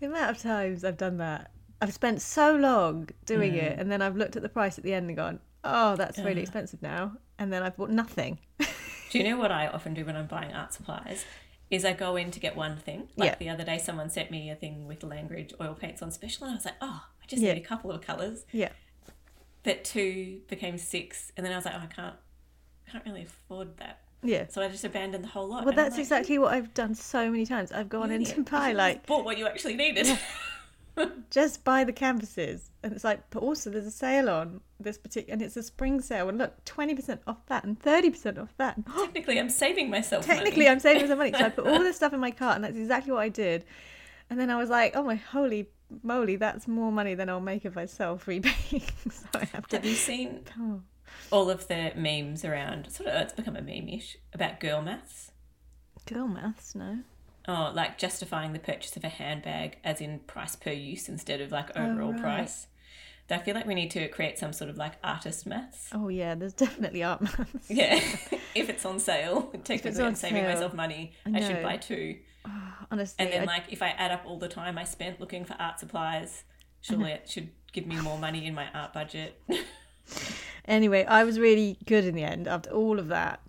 The 0.00 0.06
amount 0.06 0.30
of 0.36 0.42
times 0.42 0.84
I've 0.84 0.96
done 0.96 1.18
that. 1.18 1.50
I've 1.80 1.92
spent 1.92 2.22
so 2.22 2.54
long 2.54 3.08
doing 3.26 3.52
Mm. 3.52 3.62
it 3.62 3.78
and 3.78 3.90
then 3.92 4.00
I've 4.00 4.16
looked 4.16 4.36
at 4.36 4.42
the 4.42 4.48
price 4.48 4.78
at 4.78 4.84
the 4.84 4.94
end 4.94 5.08
and 5.08 5.16
gone, 5.16 5.40
Oh, 5.62 5.96
that's 5.96 6.18
really 6.18 6.42
expensive 6.42 6.80
now 6.82 7.12
and 7.38 7.52
then 7.52 7.62
I've 7.62 7.76
bought 7.76 7.90
nothing. 7.90 8.38
Do 9.10 9.18
you 9.18 9.24
know 9.24 9.36
what 9.36 9.52
I 9.52 9.66
often 9.68 9.94
do 9.94 10.04
when 10.04 10.16
I'm 10.16 10.26
buying 10.26 10.52
art 10.52 10.72
supplies? 10.72 11.24
Is 11.70 11.84
I 11.84 11.92
go 11.92 12.16
in 12.16 12.30
to 12.32 12.40
get 12.40 12.56
one 12.56 12.76
thing. 12.78 13.08
Like 13.16 13.30
Yeah. 13.32 13.36
the 13.38 13.48
other 13.50 13.64
day, 13.64 13.78
someone 13.78 14.10
sent 14.10 14.30
me 14.30 14.50
a 14.50 14.54
thing 14.56 14.86
with 14.86 15.02
Langridge 15.02 15.52
oil 15.60 15.74
paints 15.74 16.02
on 16.02 16.10
special, 16.10 16.44
and 16.44 16.52
I 16.52 16.56
was 16.56 16.64
like, 16.64 16.74
oh, 16.80 17.04
I 17.22 17.26
just 17.26 17.40
Yeah. 17.42 17.52
need 17.54 17.62
a 17.62 17.64
couple 17.66 17.90
of 17.92 18.00
colours. 18.02 18.44
yeah. 18.52 18.70
But 19.64 19.82
two 19.84 20.40
became 20.48 20.78
six, 20.78 21.32
and 21.36 21.44
then 21.44 21.52
I 21.52 21.56
was 21.56 21.64
like, 21.64 21.74
oh, 21.74 21.82
I 21.82 21.86
can't, 21.86 22.14
can't 22.90 23.04
really 23.04 23.22
afford 23.22 23.76
that. 23.78 24.00
Yeah. 24.22 24.46
So 24.48 24.62
I 24.62 24.68
just 24.68 24.84
abandoned 24.84 25.24
the 25.24 25.28
whole 25.28 25.48
lot. 25.48 25.64
Well, 25.64 25.74
that's 25.74 25.92
like, 25.92 26.00
exactly 26.00 26.38
what 26.38 26.54
I've 26.54 26.72
done 26.72 26.94
so 26.94 27.30
many 27.30 27.44
times. 27.44 27.72
I've 27.72 27.88
gone 27.88 28.10
you 28.10 28.16
in 28.16 28.24
to 28.24 28.30
idiot. 28.32 28.50
buy 28.50 28.72
like 28.72 29.06
bought 29.06 29.24
what 29.24 29.36
you 29.36 29.46
actually 29.46 29.76
needed. 29.76 30.18
just 31.30 31.64
buy 31.64 31.82
the 31.82 31.92
canvases 31.92 32.70
and 32.82 32.92
it's 32.92 33.02
like 33.02 33.28
but 33.30 33.42
also 33.42 33.68
there's 33.68 33.86
a 33.86 33.90
sale 33.90 34.30
on 34.30 34.60
this 34.78 34.96
particular 34.96 35.32
and 35.32 35.42
it's 35.42 35.56
a 35.56 35.62
spring 35.62 36.00
sale 36.00 36.28
and 36.28 36.38
look 36.38 36.64
20% 36.64 37.18
off 37.26 37.44
that 37.46 37.64
and 37.64 37.80
30% 37.80 38.38
off 38.40 38.54
that 38.58 38.76
Technically, 38.96 39.40
I'm 39.40 39.48
saving 39.48 39.90
myself. 39.90 40.24
technically 40.24 40.64
money. 40.64 40.68
i'm 40.68 40.78
saving 40.80 41.08
some 41.08 41.18
money 41.18 41.32
so 41.32 41.44
i 41.46 41.48
put 41.48 41.66
all 41.68 41.80
this 41.80 41.96
stuff 41.96 42.12
in 42.12 42.20
my 42.20 42.30
cart 42.30 42.56
and 42.56 42.64
that's 42.64 42.76
exactly 42.76 43.12
what 43.12 43.20
i 43.20 43.28
did 43.28 43.64
and 44.30 44.38
then 44.38 44.50
i 44.50 44.56
was 44.56 44.70
like 44.70 44.94
oh 44.94 45.02
my 45.02 45.16
holy 45.16 45.68
moly 46.02 46.36
that's 46.36 46.66
more 46.68 46.90
money 46.92 47.14
than 47.14 47.28
i'll 47.28 47.40
make 47.40 47.64
if 47.64 47.76
i 47.76 47.84
sell 47.86 48.16
three 48.18 48.42
so 49.10 49.26
i 49.34 49.44
have 49.46 49.66
to 49.68 49.76
Have 49.76 49.84
you 49.84 49.94
seen 49.94 50.40
Oh. 50.58 50.80
all 51.30 51.50
of 51.50 51.68
the 51.68 51.92
memes 51.96 52.44
around? 52.44 52.90
Sort 52.90 53.08
of, 53.08 53.20
it's 53.22 53.32
become 53.32 53.56
a 53.56 53.62
meme-ish 53.62 54.16
about 54.32 54.58
girl 54.60 54.82
maths. 54.82 55.30
girl 56.06 56.26
maths 56.28 56.74
no 56.74 56.98
Oh, 57.46 57.70
like 57.74 57.98
justifying 57.98 58.54
the 58.54 58.58
purchase 58.58 58.96
of 58.96 59.04
a 59.04 59.08
handbag 59.10 59.76
as 59.84 60.00
in 60.00 60.20
price 60.20 60.56
per 60.56 60.70
use 60.70 61.10
instead 61.10 61.42
of 61.42 61.52
like 61.52 61.76
overall 61.76 62.08
Oh, 62.08 62.12
right. 62.12 62.20
price. 62.22 62.68
I 63.30 63.38
feel 63.38 63.54
like 63.54 63.66
we 63.66 63.74
need 63.74 63.90
to 63.92 64.06
create 64.08 64.38
some 64.38 64.52
sort 64.52 64.68
of 64.70 64.76
like 64.76 64.94
artist 65.02 65.46
maths. 65.46 65.88
Oh 65.92 66.08
yeah, 66.08 66.34
there's 66.34 66.52
definitely 66.52 67.02
art 67.02 67.22
maths. 67.22 67.70
Yeah, 67.70 67.94
if 68.54 68.68
it's 68.68 68.84
on 68.84 68.98
sale, 69.00 69.50
technically 69.64 70.00
on 70.02 70.08
I'm 70.08 70.14
saving 70.14 70.42
sale. 70.42 70.52
myself 70.52 70.74
money. 70.74 71.12
I 71.26 71.38
I, 71.38 71.40
should 71.40 71.62
buy 71.62 71.76
two. 71.76 72.16
Oh, 72.46 72.50
honestly, 72.90 73.24
And 73.24 73.32
then 73.32 73.42
I- 73.48 73.52
like 73.54 73.64
if 73.72 73.80
I 73.82 73.88
add 73.88 74.10
up 74.12 74.24
all 74.26 74.38
the 74.38 74.48
time 74.48 74.76
I 74.76 74.84
spent 74.84 75.18
looking 75.18 75.46
for 75.46 75.54
art 75.58 75.80
supplies, 75.80 76.44
surely 76.82 77.10
it 77.12 77.26
should 77.26 77.48
give 77.72 77.86
me 77.86 77.98
more 78.02 78.18
money 78.18 78.44
in 78.46 78.54
my 78.54 78.66
art 78.74 78.92
budget. 78.92 79.40
Anyway, 80.66 81.04
I 81.04 81.24
was 81.24 81.38
really 81.38 81.76
good 81.86 82.04
in 82.04 82.14
the 82.14 82.22
end. 82.22 82.48
After 82.48 82.70
all 82.70 82.98
of 82.98 83.08
that, 83.08 83.40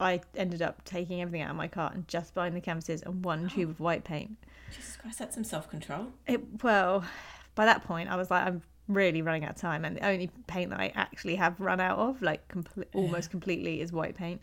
I 0.00 0.20
ended 0.36 0.60
up 0.60 0.84
taking 0.84 1.22
everything 1.22 1.42
out 1.42 1.50
of 1.50 1.56
my 1.56 1.68
cart 1.68 1.94
and 1.94 2.06
just 2.08 2.34
buying 2.34 2.54
the 2.54 2.60
canvases 2.60 3.02
and 3.02 3.24
one 3.24 3.48
tube 3.48 3.70
of 3.70 3.78
white 3.80 4.02
paint. 4.02 4.36
Jesus 4.74 4.96
Christ, 4.96 5.18
that's 5.20 5.34
some 5.36 5.44
self 5.44 5.70
control. 5.70 6.08
It 6.26 6.62
well, 6.62 7.04
by 7.54 7.66
that 7.66 7.84
point, 7.84 8.08
I 8.08 8.16
was 8.16 8.30
like, 8.30 8.44
I'm 8.44 8.62
really 8.94 9.22
running 9.22 9.44
out 9.44 9.50
of 9.50 9.56
time, 9.56 9.84
and 9.84 9.96
the 9.96 10.06
only 10.06 10.30
paint 10.46 10.70
that 10.70 10.80
I 10.80 10.92
actually 10.94 11.36
have 11.36 11.58
run 11.60 11.80
out 11.80 11.98
of, 11.98 12.22
like 12.22 12.46
comple- 12.48 12.84
almost 12.94 13.30
completely, 13.30 13.80
is 13.80 13.92
white 13.92 14.14
paint. 14.14 14.40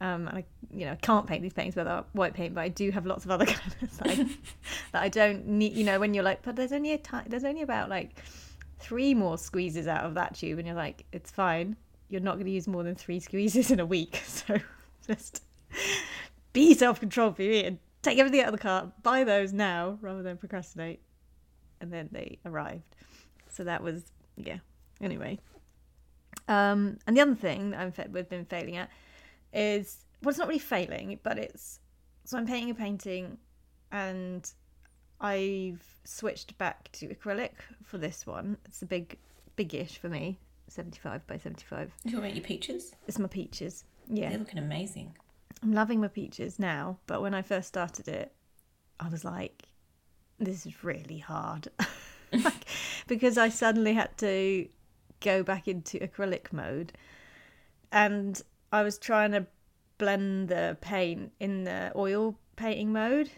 Um, 0.00 0.28
and 0.28 0.38
I, 0.38 0.44
you 0.70 0.86
know, 0.86 0.92
I 0.92 0.96
can't 0.96 1.26
paint 1.26 1.42
these 1.42 1.52
paintings 1.52 1.76
without 1.76 2.08
white 2.12 2.34
paint, 2.34 2.54
but 2.54 2.62
I 2.62 2.68
do 2.68 2.90
have 2.90 3.06
lots 3.06 3.24
of 3.24 3.30
other 3.30 3.46
colours 3.46 3.96
that 3.98 4.08
I, 4.08 4.14
that 4.92 5.02
I 5.02 5.08
don't 5.08 5.46
need. 5.46 5.74
You 5.74 5.84
know, 5.84 5.98
when 6.00 6.14
you're 6.14 6.24
like, 6.24 6.42
but 6.42 6.56
there's 6.56 6.72
only 6.72 6.92
a 6.92 6.98
ti- 6.98 7.28
there's 7.28 7.44
only 7.44 7.62
about 7.62 7.88
like 7.88 8.22
three 8.78 9.14
more 9.14 9.38
squeezes 9.38 9.86
out 9.86 10.04
of 10.04 10.14
that 10.14 10.34
tube, 10.34 10.58
and 10.58 10.66
you're 10.66 10.76
like, 10.76 11.04
it's 11.12 11.30
fine. 11.30 11.76
You're 12.08 12.20
not 12.20 12.34
going 12.34 12.46
to 12.46 12.52
use 12.52 12.68
more 12.68 12.82
than 12.82 12.94
three 12.94 13.18
squeezes 13.20 13.70
in 13.70 13.80
a 13.80 13.86
week, 13.86 14.22
so 14.26 14.58
just 15.06 15.42
be 16.52 16.74
self-controlled 16.74 17.36
for 17.36 17.42
me 17.42 17.64
and 17.64 17.78
take 18.02 18.18
everything 18.18 18.40
out 18.40 18.48
of 18.48 18.52
the 18.52 18.58
cart, 18.58 19.02
buy 19.02 19.24
those 19.24 19.52
now 19.52 19.98
rather 20.00 20.22
than 20.22 20.36
procrastinate. 20.36 21.00
And 21.80 21.92
then 21.92 22.08
they 22.12 22.38
arrived. 22.46 22.93
So 23.54 23.64
that 23.64 23.82
was 23.82 24.02
yeah. 24.36 24.58
Anyway, 25.00 25.38
um, 26.48 26.98
and 27.06 27.16
the 27.16 27.20
other 27.20 27.34
thing 27.34 27.70
that 27.70 27.80
I'm 27.80 27.92
fa- 27.92 28.08
we've 28.10 28.28
been 28.28 28.44
failing 28.44 28.76
at 28.76 28.90
is 29.52 30.04
well, 30.22 30.30
it's 30.30 30.38
not 30.38 30.48
really 30.48 30.58
failing, 30.58 31.18
but 31.22 31.38
it's 31.38 31.80
so 32.24 32.38
I'm 32.38 32.46
painting 32.46 32.70
a 32.70 32.74
painting, 32.74 33.38
and 33.92 34.50
I've 35.20 35.82
switched 36.04 36.56
back 36.58 36.90
to 36.92 37.08
acrylic 37.08 37.52
for 37.82 37.98
this 37.98 38.26
one. 38.26 38.56
It's 38.64 38.82
a 38.82 38.86
big, 38.86 39.18
big-ish 39.56 39.98
for 39.98 40.08
me, 40.08 40.38
75 40.68 41.26
by 41.26 41.36
75. 41.36 41.92
You 42.04 42.10
talking 42.10 42.24
about 42.24 42.36
your 42.36 42.44
peaches? 42.44 42.94
It's 43.06 43.18
my 43.18 43.28
peaches. 43.28 43.84
Yeah. 44.08 44.30
They're 44.30 44.38
looking 44.38 44.58
amazing. 44.58 45.14
I'm 45.62 45.72
loving 45.72 46.00
my 46.00 46.08
peaches 46.08 46.58
now, 46.58 46.98
but 47.06 47.22
when 47.22 47.34
I 47.34 47.42
first 47.42 47.68
started 47.68 48.08
it, 48.08 48.32
I 49.00 49.08
was 49.08 49.24
like, 49.24 49.64
this 50.38 50.66
is 50.66 50.84
really 50.84 51.18
hard. 51.18 51.68
like, 52.32 52.64
because 53.06 53.38
I 53.38 53.48
suddenly 53.48 53.94
had 53.94 54.16
to 54.18 54.68
go 55.20 55.42
back 55.42 55.68
into 55.68 55.98
acrylic 55.98 56.52
mode 56.52 56.92
and 57.92 58.40
I 58.72 58.82
was 58.82 58.98
trying 58.98 59.32
to 59.32 59.46
blend 59.98 60.48
the 60.48 60.76
paint 60.80 61.32
in 61.40 61.64
the 61.64 61.92
oil 61.96 62.36
painting 62.56 62.92
mode. 62.92 63.30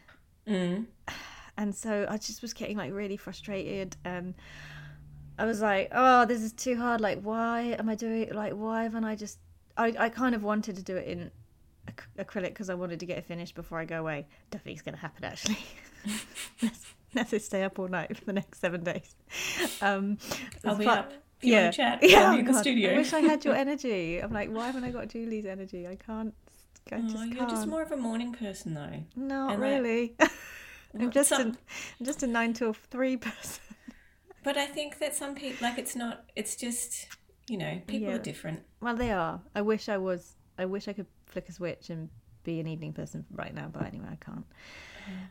Mm. 0.47 0.87
And 1.59 1.75
so 1.75 2.05
I 2.07 2.19
just 2.19 2.43
was 2.43 2.53
getting 2.53 2.77
like 2.77 2.93
really 2.93 3.17
frustrated 3.17 3.97
and 4.05 4.35
I 5.39 5.47
was 5.47 5.63
like, 5.63 5.89
oh, 5.91 6.27
this 6.27 6.43
is 6.43 6.53
too 6.53 6.77
hard. 6.77 7.01
Like, 7.01 7.23
why 7.23 7.75
am 7.79 7.89
I 7.89 7.95
doing 7.95 8.25
it? 8.25 8.35
Like, 8.35 8.53
why 8.53 8.83
haven't 8.83 9.05
I 9.05 9.17
just. 9.17 9.39
I, 9.75 9.95
I 9.99 10.09
kind 10.11 10.35
of 10.35 10.43
wanted 10.43 10.77
to 10.77 10.83
do 10.83 10.97
it 10.97 11.09
in 11.09 11.31
ac- 11.89 12.09
acrylic 12.19 12.49
because 12.49 12.69
I 12.69 12.75
wanted 12.75 13.01
to 13.01 13.07
get 13.07 13.17
it 13.17 13.25
finished 13.25 13.55
before 13.55 13.79
I 13.79 13.87
go 13.87 14.01
away. 14.01 14.27
Don't 14.51 14.63
think 14.63 14.75
it's 14.75 14.83
going 14.83 14.97
to 14.97 15.01
happen 15.01 15.25
actually. 15.25 15.57
let's, 16.63 16.95
let's 17.15 17.31
just 17.31 17.47
stay 17.47 17.63
up 17.63 17.79
all 17.79 17.89
night 17.89 18.17
for 18.17 18.25
the 18.25 18.33
next 18.33 18.61
seven 18.61 18.83
days. 18.85 19.15
Um, 19.81 20.19
I'll 20.65 20.77
be 20.77 20.87
up. 20.87 21.13
If 21.41 21.49
you 21.49 21.55
want 21.55 21.73
to 21.75 21.77
chat, 21.77 21.99
yeah, 22.03 22.33
oh 22.33 22.39
in 22.39 22.45
the 22.47 22.53
God. 22.53 22.61
studio. 22.61 22.95
I 22.95 22.97
wish 22.97 23.13
I 23.13 23.21
had 23.21 23.45
your 23.45 23.55
energy. 23.65 24.19
I'm 24.19 24.33
like, 24.33 24.49
why 24.51 24.67
haven't 24.67 24.85
I 24.85 24.91
got 24.91 25.09
Julie's 25.09 25.47
energy? 25.47 25.87
I 25.87 25.97
can't. 25.97 26.35
I 26.93 27.01
just 27.01 27.17
Oh, 27.17 27.23
you're 27.25 27.37
can't. 27.37 27.51
just 27.51 27.67
more 27.67 27.83
of 27.83 27.93
a 27.93 27.97
morning 27.97 28.33
person 28.33 28.75
though. 28.75 29.03
Not 29.17 29.55
and 29.55 29.63
that- 29.63 29.67
really. 29.83 30.15
I'm 30.99 31.11
just 31.11 31.29
some- 31.29 31.41
a, 31.41 31.45
I'm 32.01 32.07
just 32.07 32.23
a 32.23 32.27
nine 32.27 32.53
to 32.55 32.73
three 32.73 33.17
person. 33.17 33.63
But 34.45 34.57
I 34.57 34.67
think 34.67 34.99
that 35.01 35.15
some 35.15 35.35
people 35.35 35.59
like 35.69 35.77
it's 35.79 35.97
not. 35.97 36.25
It's 36.37 36.55
just 36.57 37.09
you 37.49 37.59
know 37.59 37.81
people 37.87 38.09
Yeah. 38.09 38.15
are 38.15 38.19
different. 38.19 38.61
Well, 38.81 38.97
they 38.97 39.11
are. 39.11 39.41
I 39.55 39.61
wish 39.63 39.89
I 39.89 39.99
was. 39.99 40.37
I 40.59 40.65
wish 40.65 40.89
I 40.89 40.93
could 40.95 41.07
flick 41.27 41.49
a 41.49 41.53
switch 41.53 41.91
and 41.91 42.09
be 42.47 42.61
an 42.61 42.67
evening 42.67 42.93
person 42.93 43.27
right 43.35 43.55
now, 43.55 43.69
but 43.71 43.83
mm. 43.83 43.89
anyway, 43.89 44.09
I 44.13 44.25
can't. 44.25 44.47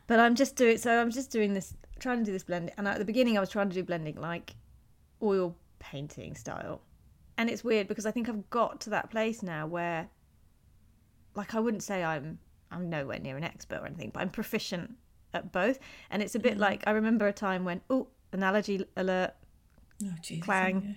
But 0.08 0.20
I'm 0.20 0.36
just 0.36 0.56
doing. 0.56 0.78
So 0.78 1.02
I'm 1.02 1.12
just 1.12 1.32
doing 1.32 1.54
this, 1.54 1.74
trying 2.00 2.20
to 2.20 2.26
do 2.26 2.32
this 2.32 2.44
blending. 2.44 2.74
And 2.78 2.88
at 2.88 3.00
the 3.00 3.06
beginning, 3.06 3.38
I 3.38 3.40
was 3.40 3.50
trying 3.50 3.70
to 3.70 3.76
do 3.76 3.84
blending 3.84 4.16
like 4.16 4.56
oil 5.22 5.56
painting 5.80 6.36
style, 6.36 6.82
and 7.38 7.50
it's 7.50 7.64
weird 7.64 7.88
because 7.88 8.06
I 8.06 8.12
think 8.12 8.30
I've 8.30 8.50
got 8.50 8.80
to 8.82 8.90
that 8.92 9.10
place 9.10 9.42
now 9.42 9.66
where, 9.66 10.10
like, 11.36 11.56
I 11.56 11.60
wouldn't 11.60 11.84
say 11.84 12.04
I'm 12.04 12.40
I'm 12.72 12.90
nowhere 12.90 13.20
near 13.20 13.38
an 13.38 13.44
expert 13.44 13.80
or 13.82 13.86
anything, 13.86 14.12
but 14.14 14.22
I'm 14.22 14.30
proficient 14.30 14.96
at 15.34 15.52
both. 15.52 15.80
And 16.10 16.22
it's 16.22 16.36
a 16.36 16.40
bit 16.40 16.58
mm. 16.58 16.62
like 16.62 16.84
I 16.88 16.92
remember 16.92 17.28
a 17.28 17.34
time 17.34 17.66
when 17.66 17.82
oh, 17.90 18.08
analogy 18.32 18.86
alert, 18.96 19.34
Oh 20.04 20.14
Jesus! 20.22 20.44
clang. 20.44 20.96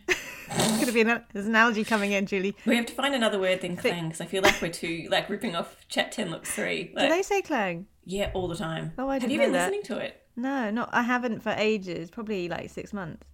There's 0.57 0.71
going 0.73 0.87
to 0.87 0.93
be 0.93 1.00
an, 1.02 1.23
there's 1.33 1.47
an 1.47 1.52
analogy 1.52 1.85
coming 1.85 2.12
in, 2.12 2.26
Julie. 2.26 2.57
We 2.67 2.76
have 2.76 2.87
to 2.87 2.93
find 2.95 3.14
another 3.14 3.38
word 3.38 3.61
than 3.61 3.76
clang 3.76 4.07
because 4.07 4.21
I 4.21 4.26
feel 4.26 4.43
like 4.43 4.61
we're 4.62 4.71
too 4.73 5.09
like 5.11 5.28
ripping 5.28 5.55
off 5.57 5.87
chat 5.88 6.12
ten 6.12 6.31
looks 6.31 6.50
three. 6.50 6.85
Do 6.97 7.09
they 7.09 7.23
say 7.23 7.43
clang? 7.43 7.87
Yeah, 8.05 8.31
all 8.35 8.49
the 8.49 8.57
time. 8.57 8.93
Oh, 8.99 9.09
I 9.09 9.19
didn't 9.19 9.23
Have 9.23 9.31
you 9.33 9.38
know 9.38 9.45
been 9.45 9.52
that. 9.52 9.71
listening 9.73 9.83
to 9.85 9.99
it? 9.99 10.23
No, 10.37 10.71
not 10.71 10.88
I 10.93 11.02
haven't 11.02 11.43
for 11.43 11.50
ages. 11.59 12.11
Probably 12.11 12.49
like 12.49 12.71
six 12.71 12.93
months. 12.93 13.26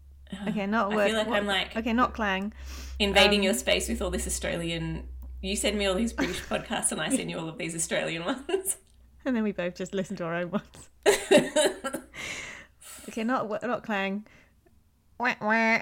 Okay, 0.49 0.67
not 0.67 0.93
I 0.93 0.97
word. 0.97 1.07
feel 1.11 1.19
like 1.19 1.29
what- 1.29 1.37
I'm 1.37 1.47
like 1.47 1.77
okay, 1.77 1.93
not 1.93 2.13
clang. 2.15 2.53
invading 2.99 3.41
Um, 3.41 3.45
your 3.45 3.55
space 3.55 3.89
with 3.89 4.03
all 4.03 4.11
this 4.11 4.27
Australian. 4.27 5.07
You 5.43 5.55
send 5.57 5.79
me 5.79 5.87
all 5.87 5.95
these 5.95 6.13
British 6.13 6.41
podcasts, 6.49 6.91
and 6.93 7.01
I 7.01 7.11
send 7.11 7.31
you 7.31 7.39
all 7.39 7.49
of 7.49 7.59
these 7.59 7.75
Australian 7.75 8.25
ones. 8.27 8.79
And 9.27 9.37
then 9.37 9.43
we 9.43 9.53
both 9.53 9.75
just 9.77 9.95
listen 9.95 10.17
to 10.17 10.25
our 10.25 10.35
own 10.35 10.51
ones. 10.51 10.89
okay, 13.09 13.25
not 13.25 13.49
not 13.63 13.83
clang. 13.85 14.27
Wah, 15.19 15.35
wah. 15.41 15.81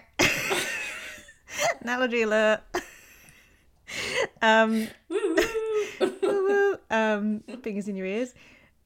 Analogy 1.81 2.23
alert. 2.23 2.61
um, 4.41 4.89
woo, 5.09 5.37
woo. 6.01 6.79
um, 6.91 7.43
fingers 7.63 7.89
in 7.89 7.97
your 7.97 8.07
ears. 8.07 8.35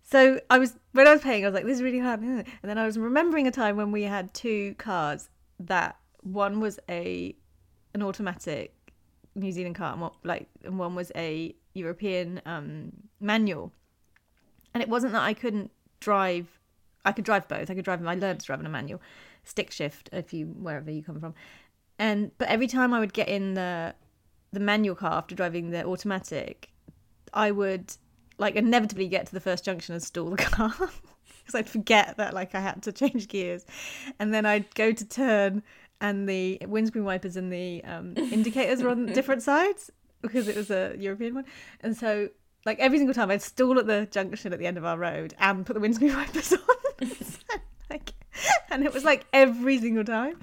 So 0.02 0.40
I 0.50 0.58
was 0.58 0.76
when 0.92 1.08
I 1.08 1.12
was 1.12 1.22
paying, 1.22 1.44
I 1.44 1.48
was 1.48 1.54
like, 1.54 1.64
"This 1.64 1.76
is 1.76 1.82
really 1.82 1.98
hard," 1.98 2.20
and 2.20 2.46
then 2.62 2.78
I 2.78 2.86
was 2.86 2.96
remembering 2.96 3.48
a 3.48 3.50
time 3.50 3.76
when 3.76 3.90
we 3.90 4.04
had 4.04 4.32
two 4.34 4.74
cars 4.74 5.28
that 5.58 5.96
one 6.22 6.60
was 6.60 6.78
a 6.88 7.34
an 7.94 8.02
automatic 8.02 8.72
New 9.34 9.52
Zealand 9.52 9.74
car, 9.74 9.92
and 9.92 10.00
one, 10.00 10.12
like, 10.24 10.48
and 10.64 10.78
one 10.78 10.94
was 10.94 11.12
a 11.14 11.54
European 11.74 12.40
um, 12.46 12.92
manual. 13.20 13.72
And 14.74 14.82
it 14.82 14.88
wasn't 14.88 15.12
that 15.12 15.22
I 15.22 15.34
couldn't 15.34 15.70
drive. 16.00 16.46
I 17.04 17.12
could 17.12 17.24
drive 17.24 17.48
both. 17.48 17.70
I 17.70 17.74
could 17.74 17.84
drive. 17.84 18.04
I 18.06 18.14
learned 18.14 18.40
to 18.40 18.46
drive 18.46 18.60
in 18.60 18.66
a 18.66 18.70
manual, 18.70 19.00
stick 19.44 19.70
shift 19.70 20.08
if 20.12 20.32
you 20.32 20.46
wherever 20.46 20.90
you 20.90 21.02
come 21.02 21.20
from. 21.20 21.34
And 21.98 22.30
but 22.38 22.48
every 22.48 22.66
time 22.66 22.92
I 22.92 23.00
would 23.00 23.12
get 23.12 23.28
in 23.28 23.54
the 23.54 23.94
the 24.52 24.60
manual 24.60 24.94
car 24.94 25.12
after 25.12 25.34
driving 25.34 25.70
the 25.70 25.84
automatic, 25.84 26.70
I 27.32 27.50
would 27.50 27.96
like 28.38 28.54
inevitably 28.54 29.08
get 29.08 29.26
to 29.26 29.32
the 29.32 29.40
first 29.40 29.64
junction 29.64 29.94
and 29.94 30.02
stall 30.02 30.30
the 30.30 30.36
car. 30.36 30.74
Because 30.78 31.54
I'd 31.54 31.68
forget 31.68 32.16
that 32.16 32.34
like 32.34 32.54
I 32.54 32.60
had 32.60 32.82
to 32.84 32.92
change 32.92 33.28
gears, 33.28 33.64
and 34.18 34.34
then 34.34 34.46
I'd 34.46 34.74
go 34.74 34.92
to 34.92 35.04
turn 35.04 35.62
and 36.00 36.28
the 36.28 36.58
windscreen 36.66 37.04
wipers 37.04 37.36
and 37.36 37.52
the 37.52 37.82
um, 37.84 38.14
indicators 38.16 38.82
were 38.82 38.90
on 38.90 39.06
different 39.14 39.42
sides 39.42 39.90
because 40.20 40.48
it 40.48 40.56
was 40.56 40.70
a 40.70 40.94
European 40.98 41.34
one, 41.34 41.44
and 41.80 41.96
so 41.96 42.28
like 42.64 42.78
every 42.80 42.98
single 42.98 43.14
time 43.14 43.30
I'd 43.30 43.42
stall 43.42 43.78
at 43.78 43.86
the 43.86 44.08
junction 44.10 44.52
at 44.52 44.58
the 44.58 44.66
end 44.66 44.76
of 44.76 44.84
our 44.84 44.98
road 44.98 45.34
and 45.38 45.64
put 45.64 45.74
the 45.74 45.80
windscreen 45.80 46.12
wipers 46.16 46.52
on. 46.52 47.10
and 48.70 48.84
it 48.84 48.92
was 48.92 49.04
like 49.04 49.26
every 49.32 49.78
single 49.78 50.04
time. 50.04 50.38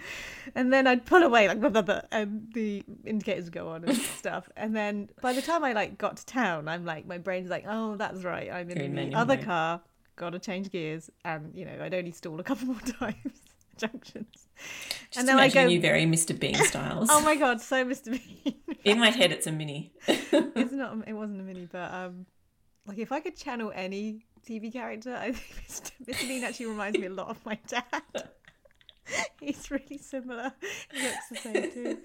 And 0.55 0.71
then 0.73 0.87
I'd 0.87 1.05
pull 1.05 1.23
away 1.23 1.47
like 1.47 1.59
blah, 1.59 1.69
blah, 1.69 1.81
blah, 1.81 2.01
and 2.11 2.51
the 2.53 2.83
indicators 3.05 3.45
would 3.45 3.53
go 3.53 3.69
on 3.69 3.85
and 3.85 3.97
stuff. 4.17 4.49
And 4.55 4.75
then 4.75 5.09
by 5.21 5.33
the 5.33 5.41
time 5.41 5.63
I 5.63 5.73
like 5.73 5.97
got 5.97 6.17
to 6.17 6.25
town, 6.25 6.67
I'm 6.67 6.85
like 6.85 7.07
my 7.07 7.17
brain's 7.17 7.49
like, 7.49 7.65
oh, 7.67 7.95
that's 7.95 8.23
right. 8.23 8.51
I'm 8.51 8.69
in 8.69 8.77
in 8.79 8.95
the 8.95 9.15
other 9.15 9.37
car. 9.37 9.81
Got 10.15 10.31
to 10.31 10.39
change 10.39 10.69
gears, 10.69 11.09
and 11.25 11.55
you 11.55 11.65
know 11.65 11.75
I'd 11.81 11.93
only 11.93 12.11
stall 12.11 12.39
a 12.39 12.43
couple 12.43 12.67
more 12.73 12.79
times 12.79 13.41
junctions. 13.77 14.47
Just 15.09 15.17
and 15.17 15.27
then 15.27 15.39
I 15.39 15.49
go, 15.49 15.65
you 15.65 15.81
very 15.81 16.05
Mr. 16.05 16.37
Bean 16.37 16.55
styles. 16.55 17.09
oh 17.11 17.21
my 17.21 17.35
god, 17.35 17.61
so 17.61 17.83
Mr. 17.83 18.11
Bean. 18.11 18.55
In 18.83 18.99
my 18.99 19.09
head, 19.09 19.31
it's 19.31 19.47
a 19.47 19.51
mini. 19.51 19.91
it's 20.07 20.73
not. 20.73 20.97
It 21.07 21.13
wasn't 21.13 21.41
a 21.41 21.43
mini, 21.43 21.67
but 21.71 21.91
um, 21.91 22.25
like 22.85 22.97
if 22.97 23.11
I 23.11 23.19
could 23.19 23.35
channel 23.35 23.71
any 23.73 24.25
TV 24.47 24.71
character, 24.71 25.15
I 25.15 25.31
think 25.31 25.67
Mr. 25.67 25.91
Mr. 26.05 26.27
Bean 26.27 26.43
actually 26.43 26.65
reminds 26.67 26.97
me 26.99 27.07
a 27.07 27.09
lot 27.11 27.29
of 27.29 27.45
my 27.45 27.57
dad. 27.67 27.83
He's 29.39 29.69
really 29.71 29.97
similar. 29.97 30.53
He 30.91 31.03
looks 31.03 31.29
the 31.29 31.35
same 31.35 31.71
too. 31.71 31.97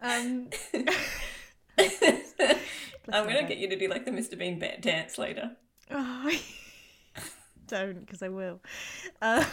Um, 0.00 0.48
I'm 3.12 3.26
gonna 3.26 3.46
get 3.48 3.58
you 3.58 3.68
to 3.68 3.76
do 3.78 3.88
like 3.88 4.04
the 4.04 4.10
Mr. 4.10 4.38
Bean 4.38 4.58
ba- 4.58 4.80
dance 4.80 5.18
later. 5.18 5.52
Oh, 5.90 6.30
don't, 7.66 8.00
because 8.00 8.22
I 8.22 8.28
will. 8.28 8.60
Uh, 9.20 9.44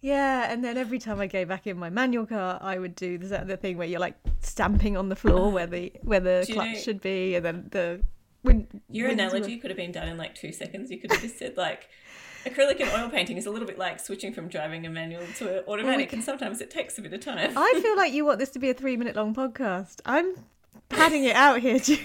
Yeah, 0.00 0.52
and 0.52 0.62
then 0.62 0.76
every 0.76 0.98
time 0.98 1.18
I 1.18 1.26
go 1.28 1.46
back 1.46 1.66
in 1.66 1.78
my 1.78 1.88
manual 1.88 2.26
car, 2.26 2.58
I 2.60 2.78
would 2.78 2.94
do 2.94 3.16
the, 3.16 3.38
the 3.46 3.56
thing 3.56 3.78
where 3.78 3.86
you're 3.88 4.00
like 4.00 4.16
stamping 4.40 4.98
on 4.98 5.08
the 5.08 5.16
floor 5.16 5.50
where 5.50 5.66
the 5.66 5.92
where 6.02 6.20
the 6.20 6.46
clutch 6.52 6.72
know- 6.74 6.78
should 6.78 7.00
be, 7.00 7.36
and 7.36 7.44
then 7.44 7.68
the 7.70 8.02
when 8.44 8.68
Your 8.90 9.08
when- 9.08 9.18
analogy 9.18 9.56
could 9.56 9.70
have 9.70 9.76
been 9.76 9.90
done 9.92 10.06
in 10.08 10.16
like 10.16 10.34
two 10.34 10.52
seconds. 10.52 10.90
You 10.90 10.98
could 10.98 11.10
have 11.12 11.22
just 11.22 11.38
said 11.38 11.56
like 11.56 11.88
acrylic 12.44 12.78
and 12.80 12.90
oil 12.90 13.08
painting 13.08 13.38
is 13.38 13.46
a 13.46 13.50
little 13.50 13.66
bit 13.66 13.78
like 13.78 13.98
switching 13.98 14.32
from 14.34 14.48
driving 14.48 14.84
a 14.86 14.90
manual 14.90 15.22
to 15.38 15.58
an 15.60 15.64
automatic, 15.66 16.12
and 16.12 16.22
sometimes 16.22 16.60
it 16.60 16.70
takes 16.70 16.98
a 16.98 17.02
bit 17.02 17.12
of 17.14 17.20
time. 17.20 17.52
I 17.56 17.78
feel 17.82 17.96
like 17.96 18.12
you 18.12 18.24
want 18.26 18.38
this 18.38 18.50
to 18.50 18.58
be 18.58 18.68
a 18.70 18.74
three 18.74 18.96
minute 18.98 19.16
long 19.16 19.34
podcast. 19.34 20.00
I'm 20.04 20.34
padding 20.90 21.24
it 21.24 21.34
out 21.34 21.60
here, 21.60 21.78
Julie. 21.80 22.00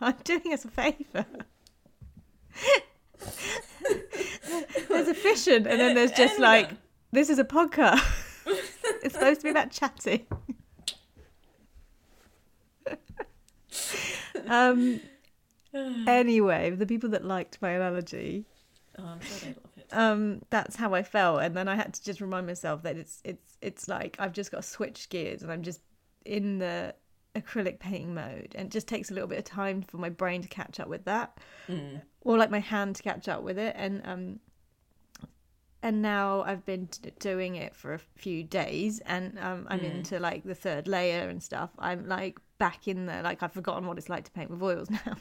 I'm 0.00 0.14
doing 0.24 0.52
us 0.52 0.64
a 0.64 0.68
favour. 0.68 1.24
there's 4.88 5.08
efficient, 5.08 5.66
and 5.66 5.78
then 5.80 5.94
there's 5.94 6.12
just 6.12 6.38
like 6.40 6.70
this 7.12 7.30
is 7.30 7.38
a 7.38 7.44
podcast. 7.44 8.00
it's 9.02 9.14
supposed 9.14 9.40
to 9.40 9.44
be 9.44 9.50
about 9.50 9.70
chatting. 9.70 10.26
um. 14.48 15.00
Anyway, 16.06 16.70
the 16.70 16.86
people 16.86 17.10
that 17.10 17.24
liked 17.24 17.58
my 17.60 17.70
analogy, 17.70 18.44
oh, 18.98 19.04
I'm 19.04 19.20
sure 19.20 19.38
they 19.40 19.48
love 19.48 19.72
it. 19.76 19.86
um, 19.92 20.42
that's 20.50 20.76
how 20.76 20.94
I 20.94 21.02
felt, 21.02 21.42
and 21.42 21.56
then 21.56 21.68
I 21.68 21.74
had 21.76 21.94
to 21.94 22.02
just 22.02 22.20
remind 22.20 22.46
myself 22.46 22.82
that 22.82 22.96
it's 22.96 23.20
it's 23.24 23.56
it's 23.60 23.88
like 23.88 24.16
I've 24.18 24.32
just 24.32 24.50
got 24.50 24.62
to 24.62 24.68
switch 24.68 25.08
gears, 25.10 25.42
and 25.42 25.52
I'm 25.52 25.62
just 25.62 25.80
in 26.24 26.58
the 26.58 26.94
acrylic 27.34 27.78
painting 27.78 28.14
mode, 28.14 28.54
and 28.56 28.66
it 28.66 28.72
just 28.72 28.88
takes 28.88 29.10
a 29.10 29.14
little 29.14 29.28
bit 29.28 29.38
of 29.38 29.44
time 29.44 29.82
for 29.82 29.98
my 29.98 30.08
brain 30.08 30.42
to 30.42 30.48
catch 30.48 30.80
up 30.80 30.88
with 30.88 31.04
that, 31.04 31.38
or 32.22 32.36
like 32.38 32.50
my 32.50 32.60
hand 32.60 32.96
to 32.96 33.02
catch 33.02 33.28
up 33.28 33.42
with 33.42 33.58
it, 33.58 33.74
and 33.78 34.00
um, 34.06 34.40
and 35.82 36.02
now 36.02 36.42
I've 36.42 36.64
been 36.64 36.88
t- 36.88 37.10
doing 37.18 37.56
it 37.56 37.74
for 37.74 37.94
a 37.94 37.98
few 37.98 38.42
days, 38.42 39.00
and 39.00 39.38
um, 39.38 39.66
I'm 39.68 39.80
into 39.84 40.18
like 40.18 40.44
the 40.44 40.54
third 40.54 40.88
layer 40.88 41.28
and 41.28 41.42
stuff. 41.42 41.70
I'm 41.78 42.08
like 42.08 42.38
back 42.58 42.88
in 42.88 43.06
there, 43.06 43.22
like 43.22 43.42
I've 43.42 43.52
forgotten 43.52 43.86
what 43.86 43.98
it's 43.98 44.08
like 44.08 44.24
to 44.24 44.30
paint 44.32 44.50
with 44.50 44.62
oils 44.62 44.90
now, 45.06 45.16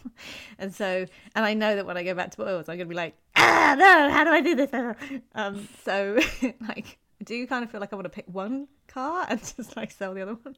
and 0.58 0.74
so 0.74 1.06
and 1.36 1.46
I 1.46 1.54
know 1.54 1.76
that 1.76 1.86
when 1.86 1.98
I 1.98 2.04
go 2.04 2.14
back 2.14 2.32
to 2.32 2.48
oils, 2.48 2.70
I'm 2.70 2.78
gonna 2.78 2.90
be 2.90 2.96
like, 2.96 3.16
ah, 3.36 3.76
no, 3.78 4.10
how 4.12 4.24
do 4.24 4.32
I 4.32 4.42
do 4.42 4.56
this? 4.56 4.74
Um, 5.36 5.68
so 5.84 6.18
like 6.68 6.98
I 7.22 7.24
do 7.24 7.46
kind 7.48 7.64
of 7.64 7.72
feel 7.72 7.80
like 7.80 7.94
I 7.94 7.96
want 7.96 8.06
to 8.06 8.10
pick 8.10 8.26
one 8.28 8.68
car 8.88 9.26
and 9.30 9.40
just 9.58 9.76
like 9.76 9.92
sell 9.92 10.14
the 10.14 10.22
other 10.22 10.38
one, 10.42 10.56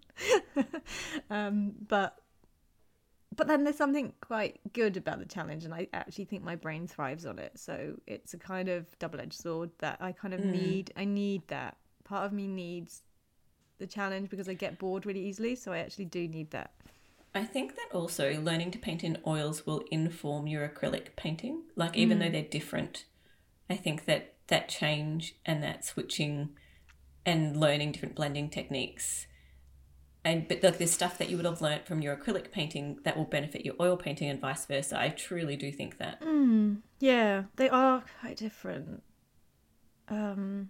um, 1.29 1.73
but 1.87 2.17
but 3.39 3.47
then 3.47 3.63
there's 3.63 3.77
something 3.77 4.11
quite 4.19 4.59
good 4.73 4.97
about 4.97 5.17
the 5.17 5.25
challenge 5.25 5.63
and 5.63 5.73
i 5.73 5.87
actually 5.93 6.25
think 6.25 6.43
my 6.43 6.57
brain 6.57 6.85
thrives 6.85 7.25
on 7.25 7.39
it. 7.39 7.53
So 7.55 7.95
it's 8.05 8.33
a 8.33 8.37
kind 8.37 8.67
of 8.67 8.85
double-edged 8.99 9.33
sword 9.33 9.71
that 9.79 9.97
i 10.01 10.11
kind 10.11 10.33
of 10.33 10.41
mm. 10.41 10.51
need 10.51 10.91
i 10.97 11.05
need 11.05 11.47
that. 11.47 11.77
Part 12.03 12.25
of 12.25 12.33
me 12.33 12.47
needs 12.47 13.01
the 13.77 13.87
challenge 13.87 14.29
because 14.29 14.49
i 14.49 14.53
get 14.53 14.77
bored 14.77 15.05
really 15.05 15.25
easily 15.25 15.55
so 15.55 15.71
i 15.71 15.77
actually 15.79 16.05
do 16.05 16.27
need 16.27 16.51
that. 16.51 16.71
I 17.33 17.45
think 17.45 17.75
that 17.75 17.89
also 17.93 18.41
learning 18.41 18.71
to 18.71 18.79
paint 18.79 19.03
in 19.03 19.17
oils 19.25 19.65
will 19.65 19.83
inform 19.89 20.47
your 20.47 20.67
acrylic 20.67 21.15
painting. 21.15 21.63
Like 21.75 21.95
even 21.95 22.19
though 22.19 22.25
mm. 22.25 22.33
they're 22.33 22.41
different, 22.59 23.05
I 23.69 23.75
think 23.75 24.05
that 24.05 24.33
that 24.47 24.67
change 24.67 25.35
and 25.45 25.63
that 25.63 25.85
switching 25.85 26.49
and 27.25 27.55
learning 27.55 27.93
different 27.93 28.15
blending 28.15 28.49
techniques 28.49 29.27
and 30.25 30.47
but 30.47 30.61
like 30.63 30.77
there's 30.77 30.91
stuff 30.91 31.17
that 31.17 31.29
you 31.29 31.37
would 31.37 31.45
have 31.45 31.61
learnt 31.61 31.85
from 31.87 32.01
your 32.01 32.15
acrylic 32.15 32.51
painting 32.51 32.99
that 33.03 33.15
will 33.15 33.25
benefit 33.25 33.65
your 33.65 33.75
oil 33.79 33.95
painting 33.95 34.29
and 34.29 34.39
vice 34.41 34.65
versa. 34.65 34.99
I 34.99 35.09
truly 35.09 35.55
do 35.55 35.71
think 35.71 35.97
that. 35.97 36.21
yeah 36.99 37.43
they 37.55 37.69
are 37.69 38.03
quite 38.19 38.35
different 38.37 39.01
um 40.09 40.69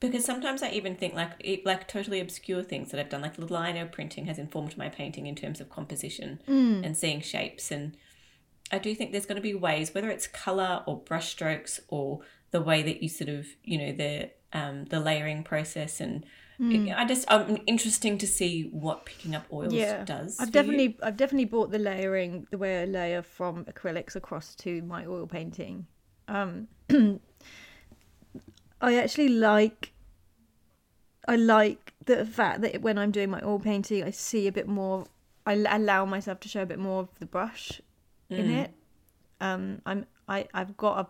Because 0.00 0.24
sometimes 0.24 0.62
I 0.62 0.70
even 0.70 0.96
think 0.96 1.14
like 1.14 1.32
it, 1.38 1.64
like 1.64 1.86
totally 1.86 2.20
obscure 2.20 2.62
things 2.62 2.90
that 2.90 3.00
I've 3.00 3.08
done, 3.08 3.22
like 3.22 3.36
the 3.36 3.46
lino 3.46 3.86
printing 3.86 4.26
has 4.26 4.38
informed 4.38 4.76
my 4.76 4.88
painting 4.88 5.26
in 5.26 5.34
terms 5.36 5.60
of 5.60 5.70
composition 5.70 6.40
and 6.84 6.96
seeing 6.96 7.20
shapes. 7.20 7.70
And 7.70 7.96
I 8.72 8.78
do 8.78 8.94
think 8.94 9.12
there's 9.12 9.26
going 9.26 9.36
to 9.36 9.42
be 9.42 9.54
ways, 9.54 9.94
whether 9.94 10.10
it's 10.10 10.26
color 10.26 10.82
or 10.86 10.98
brush 10.98 11.30
strokes 11.30 11.80
or 11.88 12.20
the 12.50 12.60
way 12.60 12.82
that 12.82 13.02
you 13.02 13.08
sort 13.08 13.30
of 13.30 13.46
you 13.62 13.78
know 13.78 13.92
the 13.92 14.30
um, 14.52 14.86
the 14.86 14.98
layering 15.00 15.44
process 15.44 16.00
and. 16.00 16.26
I 16.60 17.04
just 17.04 17.24
I'm 17.30 17.58
interesting 17.66 18.18
to 18.18 18.26
see 18.26 18.68
what 18.70 19.04
picking 19.04 19.34
up 19.34 19.44
oils 19.52 19.72
yeah. 19.72 20.04
does. 20.04 20.38
i've 20.38 20.50
for 20.50 20.58
you. 20.58 20.62
definitely 20.62 20.98
i've 21.02 21.16
definitely 21.16 21.46
bought 21.46 21.70
the 21.70 21.78
layering 21.78 22.46
the 22.50 22.58
way 22.58 22.82
i 22.82 22.84
layer 22.84 23.22
from 23.22 23.64
acrylics 23.64 24.14
across 24.14 24.54
to 24.56 24.82
my 24.82 25.04
oil 25.06 25.26
painting. 25.26 25.86
Um 26.28 26.68
i 28.80 28.94
actually 28.96 29.28
like 29.28 29.92
i 31.26 31.36
like 31.36 31.92
the 32.04 32.24
fact 32.26 32.60
that 32.60 32.82
when 32.82 32.98
i'm 32.98 33.10
doing 33.10 33.30
my 33.30 33.40
oil 33.42 33.58
painting 33.58 34.02
i 34.04 34.10
see 34.10 34.46
a 34.46 34.52
bit 34.52 34.68
more 34.68 35.06
i 35.46 35.54
l- 35.54 35.66
allow 35.70 36.04
myself 36.04 36.40
to 36.40 36.48
show 36.48 36.62
a 36.62 36.66
bit 36.66 36.78
more 36.78 37.00
of 37.00 37.08
the 37.18 37.26
brush 37.26 37.80
in 38.30 38.50
it. 38.50 38.72
Um 39.40 39.80
i'm 39.86 40.06
i 40.28 40.46
i've 40.54 40.76
got 40.76 40.98
a 40.98 41.08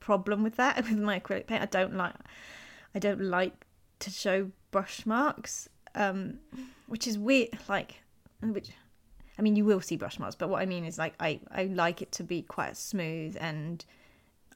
problem 0.00 0.42
with 0.42 0.56
that 0.56 0.76
with 0.88 0.98
my 0.98 1.20
acrylic 1.20 1.46
paint. 1.46 1.62
I 1.62 1.66
don't 1.66 1.94
like 1.94 2.14
i 2.94 2.98
don't 2.98 3.20
like 3.20 3.66
to 4.00 4.10
show 4.10 4.50
brush 4.74 5.06
marks 5.06 5.68
um 5.94 6.36
which 6.88 7.06
is 7.06 7.16
weird 7.16 7.48
like 7.68 8.00
which 8.42 8.70
i 9.38 9.42
mean 9.42 9.54
you 9.54 9.64
will 9.64 9.80
see 9.80 9.96
brush 9.96 10.18
marks 10.18 10.34
but 10.34 10.48
what 10.48 10.60
i 10.60 10.66
mean 10.66 10.84
is 10.84 10.98
like 10.98 11.14
i 11.20 11.38
i 11.52 11.66
like 11.66 12.02
it 12.02 12.10
to 12.10 12.24
be 12.24 12.42
quite 12.42 12.76
smooth 12.76 13.36
and 13.38 13.84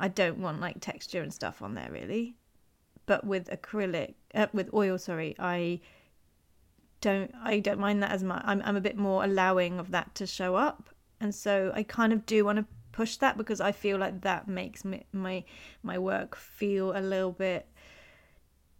i 0.00 0.08
don't 0.08 0.38
want 0.38 0.60
like 0.60 0.80
texture 0.80 1.22
and 1.22 1.32
stuff 1.32 1.62
on 1.62 1.74
there 1.74 1.88
really. 1.92 2.34
But 3.06 3.24
with 3.24 3.48
acrylic 3.48 4.14
uh, 4.34 4.48
with 4.52 4.74
oil 4.74 4.98
sorry 4.98 5.36
i 5.38 5.78
don't 7.00 7.32
i 7.40 7.60
don't 7.60 7.78
mind 7.78 8.02
that 8.02 8.10
as 8.10 8.24
much. 8.24 8.42
I'm, 8.44 8.60
I'm 8.64 8.74
a 8.74 8.80
bit 8.80 8.96
more 8.96 9.22
allowing 9.22 9.78
of 9.78 9.92
that 9.92 10.16
to 10.16 10.26
show 10.26 10.56
up. 10.56 10.90
And 11.20 11.32
so 11.32 11.70
i 11.76 11.84
kind 11.84 12.12
of 12.12 12.26
do 12.26 12.44
want 12.44 12.58
to 12.58 12.66
push 12.90 13.18
that 13.18 13.38
because 13.38 13.60
i 13.60 13.70
feel 13.70 13.98
like 13.98 14.22
that 14.22 14.48
makes 14.48 14.84
me, 14.84 15.06
my 15.12 15.44
my 15.84 15.96
work 15.96 16.34
feel 16.34 16.90
a 16.90 17.02
little 17.12 17.30
bit 17.30 17.68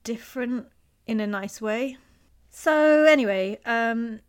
different 0.02 0.66
in 1.08 1.20
a 1.20 1.26
nice 1.26 1.60
way 1.60 1.96
so 2.50 3.04
anyway 3.04 3.58
um 3.66 4.20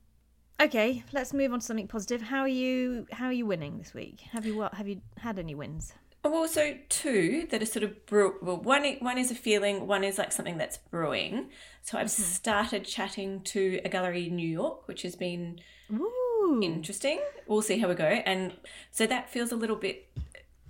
okay 0.59 1.03
let's 1.13 1.33
move 1.33 1.53
on 1.53 1.59
to 1.59 1.65
something 1.65 1.87
positive 1.87 2.21
how 2.21 2.39
are 2.39 2.47
you 2.47 3.05
how 3.11 3.25
are 3.25 3.33
you 3.33 3.45
winning 3.45 3.77
this 3.77 3.93
week 3.93 4.21
have 4.31 4.45
you 4.45 4.57
what 4.57 4.73
have 4.73 4.87
you 4.87 5.01
had 5.17 5.37
any 5.37 5.53
wins 5.53 5.93
Well, 6.23 6.47
so 6.49 6.75
two 6.89 7.47
that 7.49 7.61
are 7.61 7.65
sort 7.65 7.83
of 7.83 8.05
brew. 8.05 8.35
Well, 8.41 8.57
one 8.57 8.83
one 8.99 9.17
is 9.17 9.31
a 9.31 9.35
feeling. 9.35 9.87
One 9.87 10.03
is 10.03 10.17
like 10.17 10.33
something 10.33 10.57
that's 10.57 10.77
brewing. 10.91 11.49
So 11.81 11.97
I've 11.97 12.11
started 12.11 12.83
chatting 12.83 13.41
to 13.53 13.79
a 13.85 13.89
gallery 13.89 14.27
in 14.27 14.35
New 14.35 14.47
York, 14.47 14.85
which 14.89 15.03
has 15.03 15.15
been 15.15 15.61
Ooh, 15.93 16.59
interesting. 16.61 17.19
We'll 17.47 17.61
see 17.61 17.79
how 17.79 17.87
we 17.87 17.95
go. 17.95 18.03
And 18.31 18.51
so 18.91 19.07
that 19.07 19.29
feels 19.29 19.51
a 19.53 19.55
little 19.55 19.77
bit. 19.77 20.07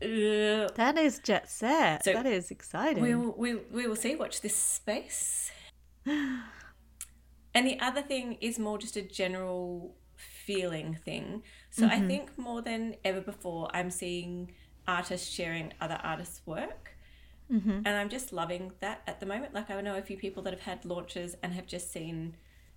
Uh, 0.01 0.69
that 0.75 0.95
is 0.97 1.19
jet 1.19 1.49
set 1.49 2.05
So 2.05 2.13
that 2.13 2.25
is 2.25 2.51
exciting 2.51 3.03
we'll, 3.03 3.33
we 3.35 3.55
we 3.55 3.87
will 3.87 3.97
see. 3.97 4.15
Watch 4.15 4.41
this 4.41 4.55
space. 4.55 5.51
And 7.53 7.65
the 7.65 7.79
other 7.79 8.01
thing 8.01 8.37
is 8.41 8.59
more 8.59 8.77
just 8.77 8.95
a 8.95 9.01
general 9.01 9.95
feeling 10.15 10.97
thing. 11.03 11.43
So 11.71 11.87
I 11.87 11.95
mm-hmm. 11.95 12.07
think 12.07 12.37
more 12.37 12.61
than 12.61 12.95
ever 13.03 13.21
before, 13.21 13.69
I'm 13.73 13.89
seeing 13.89 14.53
artists 14.87 15.29
sharing 15.29 15.73
other 15.81 15.99
artists' 16.03 16.41
work. 16.45 16.91
Mm-hmm. 17.51 17.81
And 17.85 17.87
I'm 17.87 18.09
just 18.09 18.31
loving 18.31 18.73
that 18.81 19.01
at 19.07 19.19
the 19.19 19.25
moment. 19.25 19.53
Like, 19.53 19.71
I 19.71 19.81
know 19.81 19.97
a 19.97 20.01
few 20.01 20.17
people 20.17 20.43
that 20.43 20.53
have 20.53 20.61
had 20.61 20.85
launches 20.85 21.35
and 21.41 21.53
have 21.53 21.65
just 21.65 21.91
seen 21.91 22.35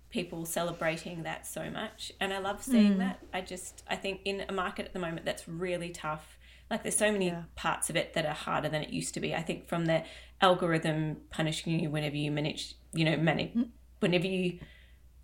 people 0.09 0.45
celebrating 0.45 1.23
that 1.23 1.45
so 1.45 1.69
much. 1.69 2.11
And 2.19 2.33
I 2.33 2.39
love 2.39 2.63
seeing 2.63 2.95
mm. 2.95 2.99
that. 2.99 3.19
I 3.33 3.41
just, 3.41 3.83
I 3.87 3.95
think 3.95 4.21
in 4.25 4.43
a 4.47 4.53
market 4.53 4.85
at 4.85 4.93
the 4.93 4.99
moment 4.99 5.25
that's 5.25 5.47
really 5.47 5.89
tough. 5.89 6.37
Like, 6.71 6.83
there's 6.83 6.97
so 6.97 7.11
many 7.11 7.27
Yeah. 7.27 7.43
parts 7.55 7.89
of 7.89 7.95
it 7.95 8.13
that 8.13 8.25
are 8.25 8.33
harder 8.33 8.69
than 8.69 8.81
it 8.81 8.89
used 8.89 9.13
to 9.13 9.19
be. 9.19 9.35
I 9.35 9.41
think 9.41 9.67
from 9.67 9.85
the 9.85 10.03
algorithm 10.41 11.17
punishing 11.29 11.79
you 11.79 11.89
whenever 11.89 12.15
you 12.15 12.31
manage, 12.31 12.75
you 12.93 13.05
know, 13.05 13.17
manage, 13.17 13.51
whenever 13.99 14.27
you 14.27 14.59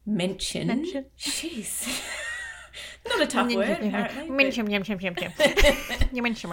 mention. 0.05 0.67
Mention. 0.67 1.05
Jeez. 1.17 1.88
Not 3.08 3.21
a 3.21 3.27
tough 3.27 3.53
word, 3.53 3.69
apparently. 3.82 4.29
Mention, 4.29 4.67
mention, 4.67 4.99
mention. 5.01 5.32
You 6.12 6.21
mention, 6.21 6.49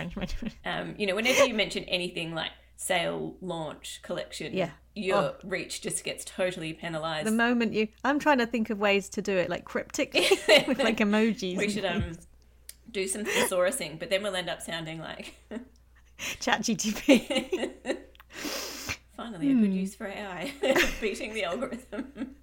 um, 0.65 0.95
you 0.99 1.07
know, 1.07 1.15
whenever 1.15 1.45
you 1.45 1.55
mention 1.55 1.85
anything 1.85 2.35
like 2.35 2.51
sale, 2.77 3.37
launch, 3.41 4.01
collection, 4.03 4.55
Yeah. 4.55 4.71
your 4.95 5.17
Oh. 5.17 5.35
reach 5.45 5.81
just 5.81 6.05
gets 6.05 6.25
totally 6.25 6.73
penalized. 6.73 7.27
The 7.27 7.33
moment 7.33 7.73
you, 7.73 7.89
I'm 8.05 8.19
trying 8.19 8.39
to 8.39 8.47
think 8.47 8.71
of 8.71 8.79
ways 8.79 9.09
to 9.11 9.23
do 9.23 9.37
it 9.37 9.49
like 9.51 9.65
cryptically 9.65 10.27
with 10.69 10.79
like 10.79 10.99
emojis. 10.99 11.57
we 11.57 11.69
should 11.71 11.85
um 11.85 12.13
do 12.91 13.09
some 13.09 13.25
thesaurusing, 13.25 13.99
but 13.99 14.11
then 14.11 14.23
we'll 14.23 14.37
end 14.37 14.49
up 14.51 14.61
sounding 14.63 14.99
like 15.01 15.35
chat 16.41 16.63
Finally 19.17 19.51
a 19.51 19.55
good 19.55 19.73
use 19.73 19.95
for 19.95 20.07
AI 20.07 20.53
beating 21.01 21.33
the 21.35 21.45
algorithm. 21.45 22.37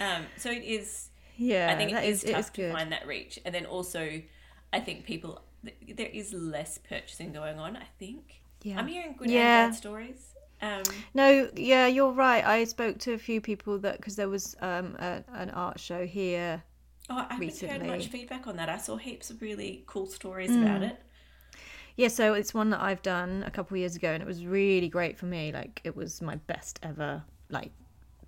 um, 0.00 0.26
so 0.36 0.50
it 0.50 0.62
is 0.64 1.08
Yeah, 1.36 1.70
I 1.72 1.76
think 1.76 1.92
it 1.92 2.04
is, 2.04 2.22
is, 2.24 2.30
tough 2.30 2.40
is 2.40 2.50
to 2.50 2.72
find 2.72 2.92
that 2.92 3.06
reach. 3.06 3.38
And 3.44 3.54
then 3.54 3.66
also, 3.66 4.22
I 4.72 4.80
think 4.80 5.04
people, 5.04 5.40
there 5.96 6.08
is 6.08 6.32
less 6.32 6.78
purchasing 6.78 7.32
going 7.32 7.58
on, 7.58 7.76
I 7.76 7.86
think. 7.98 8.42
Yeah. 8.62 8.78
I'm 8.78 8.86
hearing 8.86 9.14
good 9.16 9.30
Yeah. 9.30 9.64
and 9.64 9.72
bad 9.72 9.78
stories. 9.78 10.34
Um, 10.62 10.82
No, 11.14 11.48
yeah, 11.56 11.86
you're 11.86 12.12
right. 12.12 12.44
I 12.44 12.64
spoke 12.64 12.98
to 13.00 13.12
a 13.12 13.18
few 13.18 13.40
people 13.40 13.78
that 13.78 13.96
because 13.98 14.16
there 14.16 14.28
was 14.28 14.56
um, 14.60 14.96
a, 14.98 15.22
an 15.34 15.50
art 15.50 15.78
show 15.80 16.06
here. 16.06 16.62
oh, 17.10 17.26
I 17.28 17.34
haven't 17.34 17.60
heard 17.60 17.86
much 17.86 18.06
feedback 18.08 18.46
on 18.46 18.56
that. 18.56 18.68
I 18.68 18.78
saw 18.78 18.96
heaps 18.96 19.30
of 19.30 19.42
really 19.42 19.82
cool 19.86 20.06
stories 20.06 20.50
Mm. 20.50 20.62
about 20.62 20.82
it. 20.82 21.00
Yeah, 21.96 22.08
so 22.08 22.34
it's 22.34 22.52
one 22.52 22.70
that 22.70 22.80
I've 22.80 23.02
done 23.02 23.44
a 23.46 23.50
couple 23.50 23.76
of 23.76 23.78
years 23.78 23.94
ago, 23.96 24.10
and 24.12 24.22
it 24.22 24.26
was 24.26 24.44
really 24.44 24.88
great 24.88 25.16
for 25.16 25.26
me. 25.26 25.52
Like, 25.52 25.80
it 25.84 25.94
was 25.96 26.20
my 26.20 26.36
best 26.36 26.80
ever 26.82 27.22
like 27.50 27.70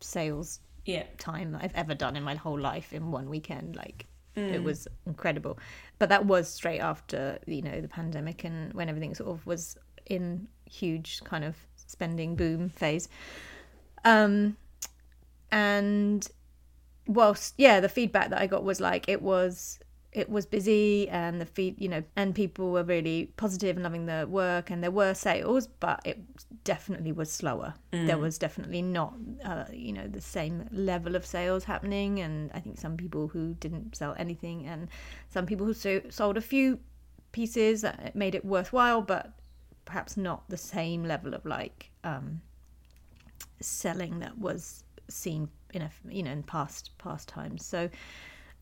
sales 0.01 0.61
Yeah. 0.85 1.05
time 1.19 1.53
that 1.53 1.63
I've 1.65 1.75
ever 1.75 1.95
done 1.95 2.17
in 2.17 2.23
my 2.23 2.37
whole 2.37 2.59
life 2.59 2.93
in 2.93 3.11
one 3.11 3.29
weekend. 3.29 3.77
Like, 3.77 4.07
Mm. 4.37 4.53
it 4.53 4.63
was 4.63 4.87
incredible. 5.07 5.59
But 5.99 6.11
that 6.11 6.27
was 6.27 6.49
straight 6.49 6.81
after 6.81 7.39
you 7.47 7.63
know 7.63 7.81
the 7.81 7.89
pandemic 7.89 8.45
and 8.45 8.73
when 8.75 8.89
everything 8.89 9.15
sort 9.15 9.31
of 9.31 9.47
was 9.47 9.77
in 10.07 10.49
huge 10.67 11.23
kind 11.25 11.43
of 11.45 11.57
spending 11.77 12.37
boom 12.37 12.69
phase. 12.69 13.09
Um, 14.05 14.57
and 15.51 16.29
whilst 17.07 17.55
yeah, 17.59 17.81
the 17.81 17.89
feedback 17.89 18.31
that 18.31 18.41
I 18.41 18.47
got 18.47 18.65
was 18.65 18.81
like 18.81 19.09
it 19.09 19.23
was 19.23 19.79
it 20.17 20.31
was 20.31 20.47
busy 20.47 21.09
and 21.11 21.41
the 21.41 21.45
feed 21.45 21.79
you 21.79 21.89
know 21.89 22.03
and 22.17 22.35
people 22.35 22.73
were 22.73 22.83
really 22.83 23.31
positive 23.37 23.77
and 23.77 23.85
loving 23.85 24.07
the 24.07 24.27
work 24.29 24.71
and 24.71 24.83
there 24.83 24.91
were 24.91 25.13
sales 25.13 25.67
but 25.67 26.01
it 26.05 26.19
definitely 26.65 27.13
was 27.13 27.31
slower. 27.31 27.75
There 27.93 28.19
was 28.19 28.39
definitely 28.39 28.83
not 28.83 29.15
uh, 29.45 29.65
you 29.73 29.93
know 29.93 30.09
the 30.09 30.21
same 30.21 30.69
level 30.73 31.17
of 31.17 31.25
sales 31.25 31.65
happening 31.65 32.21
and 32.21 32.51
i 32.55 32.61
think 32.61 32.79
some 32.79 32.97
people 32.97 33.29
who 33.29 33.55
didn't 33.55 33.95
sell 33.95 34.15
anything 34.19 34.67
and 34.67 34.89
some 35.31 35.47
people 35.47 35.67
who 35.67 35.75
so, 35.75 36.01
sold 36.09 36.37
a 36.37 36.41
few 36.41 36.79
pieces 37.33 37.83
that 37.83 38.15
made 38.15 38.35
it 38.35 38.45
worthwhile 38.45 39.03
but 39.03 39.33
perhaps 39.85 40.17
not 40.17 40.49
the 40.49 40.57
same 40.57 41.05
level 41.05 41.35
of 41.35 41.45
like 41.45 41.91
um 42.05 42.41
selling 43.61 44.19
that 44.21 44.39
was 44.39 44.85
seen 45.09 45.49
in 45.73 45.83
a 45.83 45.91
you 46.09 46.23
know 46.23 46.31
in 46.31 46.43
past 46.43 46.91
past 46.99 47.29
times. 47.29 47.65
So 47.65 47.89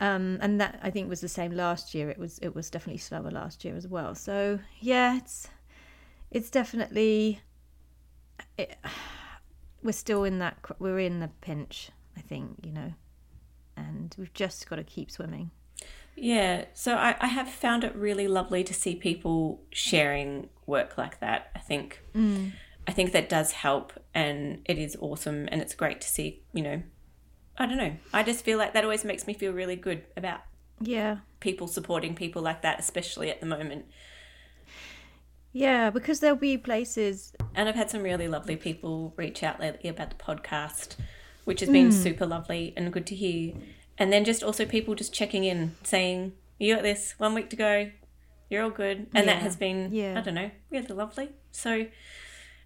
um 0.01 0.39
and 0.41 0.61
that 0.61 0.79
i 0.83 0.91
think 0.91 1.09
was 1.09 1.21
the 1.21 1.29
same 1.29 1.53
last 1.53 1.95
year 1.95 2.11
it 2.11 2.19
was 2.19 2.39
it 2.41 2.55
was 2.55 2.71
definitely 2.71 2.99
slower 2.99 3.31
last 3.31 3.65
year 3.65 3.77
as 3.77 3.87
well 3.87 4.15
so 4.15 4.59
yeah 4.81 5.17
it's 5.17 5.49
it's 6.31 6.51
definitely 6.51 7.41
it, 8.59 8.77
we're 9.83 9.93
still 9.93 10.25
in 10.25 10.39
that 10.41 10.57
we're 10.79 10.99
in 10.99 11.21
the 11.21 11.29
pinch 11.41 11.91
i 12.17 12.21
think 12.21 12.57
you 12.65 12.73
know 12.73 12.93
and 13.77 14.15
we've 14.19 14.33
just 14.35 14.69
got 14.69 14.77
to 14.77 14.85
keep 14.85 15.11
swimming 15.11 15.51
Yeah, 16.17 16.67
so 16.75 16.95
I, 16.95 17.17
I 17.21 17.27
have 17.27 17.49
found 17.49 17.83
it 17.83 17.93
really 17.97 18.29
lovely 18.29 18.63
to 18.65 18.73
see 18.73 18.95
people 18.95 19.61
sharing 19.73 20.49
work 20.67 20.97
like 20.97 21.19
that. 21.19 21.51
I 21.57 21.59
think 21.59 22.01
I 22.87 22.93
think 22.93 23.11
that 23.13 23.29
does 23.29 23.51
help 23.53 23.93
and 24.15 24.61
it 24.67 24.79
is 24.79 24.97
awesome 25.01 25.49
and 25.51 25.61
it's 25.61 25.75
great 25.75 26.01
to 26.03 26.07
see, 26.09 26.43
you 26.53 26.63
know. 26.63 26.83
I 27.57 27.67
don't 27.67 27.77
know. 27.79 27.97
I 28.13 28.23
just 28.23 28.45
feel 28.45 28.59
like 28.59 28.73
that 28.75 28.85
always 28.85 29.05
makes 29.05 29.27
me 29.27 29.35
feel 29.35 29.53
really 29.53 29.77
good 29.77 30.05
about 30.17 30.41
yeah 30.81 31.19
people 31.41 31.67
supporting 31.69 32.15
people 32.15 32.43
like 32.43 32.63
that, 32.63 32.81
especially 32.81 33.31
at 33.31 33.41
the 33.41 33.47
moment. 33.47 33.85
yeah 35.53 35.91
because 35.91 36.21
there'll 36.21 36.37
be 36.37 36.59
places 36.59 37.33
And 37.55 37.69
I've 37.69 37.75
had 37.77 37.91
some 37.91 38.03
really 38.03 38.27
lovely 38.29 38.57
people 38.57 39.15
reach 39.17 39.43
out 39.43 39.61
lately 39.61 39.89
about 39.89 40.11
the 40.11 40.17
podcast, 40.17 40.97
which 41.45 41.61
has 41.61 41.69
been 41.69 41.93
super 41.93 42.27
lovely 42.27 42.73
and 42.77 42.93
good 42.93 43.07
to 43.07 43.15
hear. 43.15 43.55
And 43.97 44.13
then 44.13 44.25
just 44.25 44.43
also 44.43 44.65
people 44.65 44.97
just 44.97 45.13
checking 45.15 45.45
in, 45.45 45.77
saying, 45.85 46.33
You 46.59 46.75
got 46.75 46.83
this, 46.83 47.15
one 47.19 47.35
week 47.35 47.49
to 47.51 47.57
go, 47.57 47.91
you're 48.51 48.65
all 48.65 48.71
good. 48.71 49.07
And 49.15 49.29
that 49.29 49.41
has 49.43 49.55
been, 49.55 49.91
Yeah. 49.93 50.19
I 50.19 50.23
don't 50.23 50.35
know, 50.35 50.51
really 50.71 50.89
lovely. 50.89 51.29
So 51.53 51.87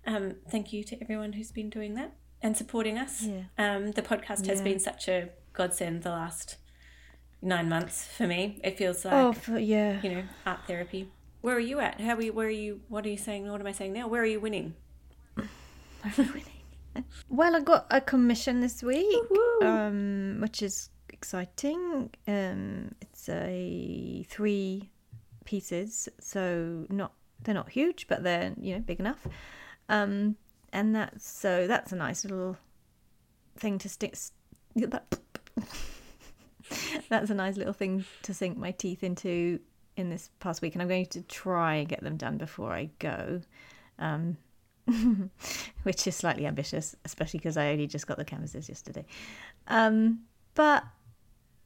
um, 0.07 0.37
thank 0.51 0.73
you 0.73 0.83
to 0.85 0.97
everyone 1.03 1.35
who's 1.35 1.51
been 1.53 1.69
doing 1.69 1.95
that 1.97 2.13
and 2.43 2.57
supporting 2.57 2.99
us. 2.99 3.23
Yeah. 3.23 3.43
Um, 3.59 3.93
the 3.93 4.03
podcast 4.03 4.47
has 4.47 4.59
Yeah. 4.59 4.65
been 4.65 4.79
such 4.79 5.09
a 5.09 5.31
godsend 5.53 6.03
the 6.03 6.11
last 6.11 6.57
nine 7.43 7.69
months 7.69 8.07
for 8.07 8.27
me. 8.27 8.61
It 8.65 8.77
feels 8.79 9.05
like, 9.05 9.15
oh 9.15 9.33
for, 9.33 9.59
yeah 9.59 10.01
you 10.03 10.11
know, 10.11 10.23
art 10.47 10.61
therapy. 10.67 11.11
Where 11.41 11.55
are 11.57 11.61
you 11.61 11.79
at? 11.81 12.01
How 12.01 12.15
are 12.15 12.23
you, 12.23 12.33
where 12.33 12.47
are 12.49 12.51
you, 12.51 12.81
what 12.89 13.07
are 13.07 13.09
you 13.11 13.17
saying? 13.17 13.49
What 13.51 13.61
am 13.61 13.67
I 13.67 13.73
saying 13.73 13.93
now? 13.93 14.09
Where 14.09 14.23
are 14.23 14.27
you 14.27 14.41
winning? 14.41 14.75
Well, 17.29 17.55
I 17.55 17.61
got 17.61 17.87
a 17.91 18.01
commission 18.01 18.61
this 18.61 18.83
week, 18.83 19.07
um, 19.63 20.39
which 20.41 20.63
is 20.63 20.91
exciting. 21.11 22.11
Um, 22.27 22.95
it's 23.01 23.29
a 23.29 24.25
three 24.29 24.91
pieces, 25.45 26.09
so 26.19 26.87
not 26.89 27.13
they're 27.45 27.55
not 27.55 27.69
huge, 27.71 28.09
but 28.09 28.25
they're 28.25 28.53
you 28.61 28.75
know 28.75 28.81
big 28.81 28.99
enough. 28.99 29.25
Um, 29.89 30.37
and 30.73 30.95
that's 30.95 31.29
so 31.29 31.67
that's 31.67 31.93
a 31.93 31.97
nice 31.97 32.25
little 32.25 32.57
thing 33.57 33.79
to 33.79 33.89
stick. 33.89 34.17
That's 37.09 37.31
a 37.31 37.35
nice 37.35 37.57
little 37.57 37.73
thing 37.73 38.05
to 38.23 38.35
sink 38.35 38.59
my 38.59 38.73
teeth 38.73 39.03
into 39.03 39.61
in 39.97 40.11
this 40.11 40.29
past 40.41 40.61
week, 40.61 40.75
and 40.75 40.83
I'm 40.83 40.89
going 40.89 41.07
to 41.07 41.23
try 41.23 41.77
and 41.77 41.89
get 41.89 42.03
them 42.03 42.19
done 42.19 42.37
before 42.37 42.73
I 42.73 42.91
go. 42.99 43.41
Um, 43.99 44.37
which 45.83 46.07
is 46.07 46.17
slightly 46.17 46.47
ambitious, 46.47 46.97
especially 47.05 47.39
because 47.39 47.57
I 47.57 47.73
only 47.73 47.87
just 47.87 48.07
got 48.07 48.17
the 48.17 48.25
canvases 48.25 48.69
yesterday. 48.69 49.05
Um, 49.67 50.21
but 50.55 50.85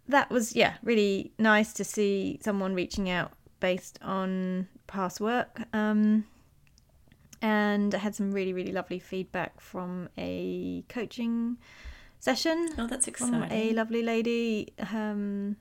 that 0.09 0.31
was, 0.31 0.57
yeah, 0.57 0.75
really 0.83 1.33
nice 1.38 1.73
to 1.75 1.85
see 1.85 2.41
someone 2.43 2.75
reaching 2.75 3.11
out 3.11 3.33
based 3.61 3.99
on 4.03 4.69
past 4.87 5.21
work. 5.21 5.61
Um, 5.73 6.25
and 7.42 7.94
I 7.94 7.98
had 7.98 8.14
some 8.14 8.33
really, 8.33 8.52
really 8.52 8.72
lovely 8.72 8.98
feedback 8.98 9.61
from 9.61 10.09
a 10.16 10.85
coaching 10.88 11.59
session 12.20 12.70
Oh, 12.78 12.87
that's 12.87 13.09
from 13.09 13.44
a 13.50 13.72
lovely 13.72 14.02
lady. 14.02 14.72
Um, 14.92 15.57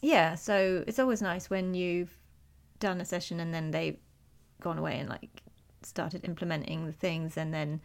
yeah, 0.00 0.34
so 0.34 0.82
it's 0.86 0.98
always 0.98 1.22
nice 1.22 1.48
when 1.48 1.74
you've 1.74 2.16
done 2.80 3.00
a 3.00 3.04
session 3.04 3.40
and 3.40 3.54
then 3.54 3.70
they've 3.70 3.98
gone 4.60 4.78
away 4.78 4.98
and 4.98 5.08
like 5.08 5.42
started 5.82 6.24
implementing 6.24 6.86
the 6.86 6.92
things 6.92 7.36
and 7.36 7.54
then 7.54 7.80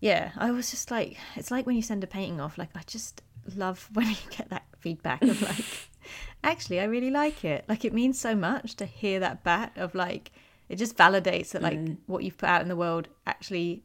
yeah 0.00 0.30
i 0.36 0.50
was 0.50 0.70
just 0.70 0.90
like 0.90 1.16
it's 1.34 1.50
like 1.50 1.66
when 1.66 1.74
you 1.74 1.82
send 1.82 2.04
a 2.04 2.06
painting 2.06 2.40
off 2.40 2.56
like 2.56 2.70
i 2.76 2.82
just 2.86 3.22
love 3.56 3.88
when 3.94 4.08
you 4.08 4.16
get 4.30 4.48
that 4.50 4.64
feedback 4.78 5.20
of 5.22 5.42
like 5.42 5.88
actually 6.44 6.78
i 6.78 6.84
really 6.84 7.10
like 7.10 7.44
it 7.44 7.64
like 7.68 7.84
it 7.84 7.92
means 7.92 8.18
so 8.18 8.34
much 8.34 8.76
to 8.76 8.86
hear 8.86 9.18
that 9.18 9.42
back 9.42 9.76
of 9.76 9.94
like 9.94 10.30
it 10.68 10.76
just 10.76 10.96
validates 10.96 11.50
that 11.50 11.62
like 11.62 11.78
what 12.06 12.22
you've 12.22 12.36
put 12.36 12.48
out 12.48 12.62
in 12.62 12.68
the 12.68 12.76
world 12.76 13.08
actually 13.26 13.82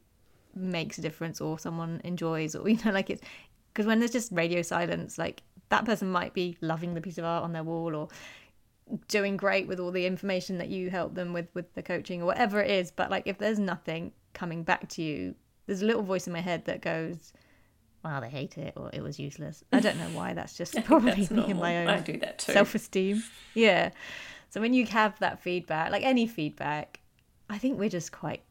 makes 0.56 0.98
a 0.98 1.02
difference 1.02 1.42
or 1.42 1.58
someone 1.58 2.02
enjoys 2.04 2.56
or 2.56 2.68
you 2.70 2.78
know 2.86 2.92
like 2.92 3.10
it's 3.10 3.22
because 3.72 3.86
when 3.86 4.00
there's 4.00 4.12
just 4.12 4.32
radio 4.32 4.62
silence 4.62 5.18
like 5.18 5.44
that 5.70 5.86
person 5.86 6.12
might 6.12 6.34
be 6.34 6.58
loving 6.62 6.94
the 6.94 7.02
piece 7.02 7.18
of 7.18 7.26
art 7.26 7.44
on 7.44 7.54
their 7.54 7.64
wall 7.64 7.96
or 7.96 8.08
doing 9.08 9.38
great 9.38 9.68
with 9.68 9.80
all 9.80 9.92
the 9.92 10.06
information 10.06 10.58
that 10.58 10.68
you 10.68 10.90
help 10.90 11.16
them 11.16 11.34
with 11.34 11.48
with 11.54 11.74
the 11.74 11.82
coaching 11.82 12.22
or 12.22 12.26
whatever 12.26 12.62
it 12.62 12.70
is 12.70 12.92
but 12.92 13.10
like 13.10 13.24
if 13.26 13.38
there's 13.38 13.58
nothing 13.60 14.12
coming 14.34 14.62
back 14.64 14.88
to 14.90 15.02
you 15.02 15.34
there's 15.66 15.82
a 15.82 15.86
little 15.86 16.04
voice 16.04 16.28
in 16.28 16.34
my 16.34 16.42
head 16.42 16.66
that 16.66 16.82
goes 16.82 17.32
wow 18.04 18.20
they 18.20 18.30
hate 18.30 18.58
it 18.58 18.74
or 18.76 18.90
it 18.92 19.02
was 19.02 19.18
useless. 19.18 19.64
I 19.72 19.80
don't 19.80 19.98
know 19.98 20.10
why 20.10 20.34
that's 20.34 20.58
just 20.58 20.76
probably 20.84 21.12
That's 21.12 21.32
me 21.32 21.46
and 21.46 21.60
my 21.60 21.78
own 21.78 21.88
I 21.88 22.00
do 22.02 22.18
that 22.20 22.40
too. 22.40 22.52
self-esteem. 22.52 23.24
Yeah 23.54 23.92
so 24.54 24.62
when 24.62 24.72
you 24.72 24.86
have 24.86 25.18
that 25.18 25.42
feedback 25.42 25.92
like 25.92 26.04
any 26.04 26.28
feedback 26.28 27.00
i 27.50 27.58
think 27.58 27.80
we're 27.80 27.90
just 27.90 28.12
quite 28.12 28.44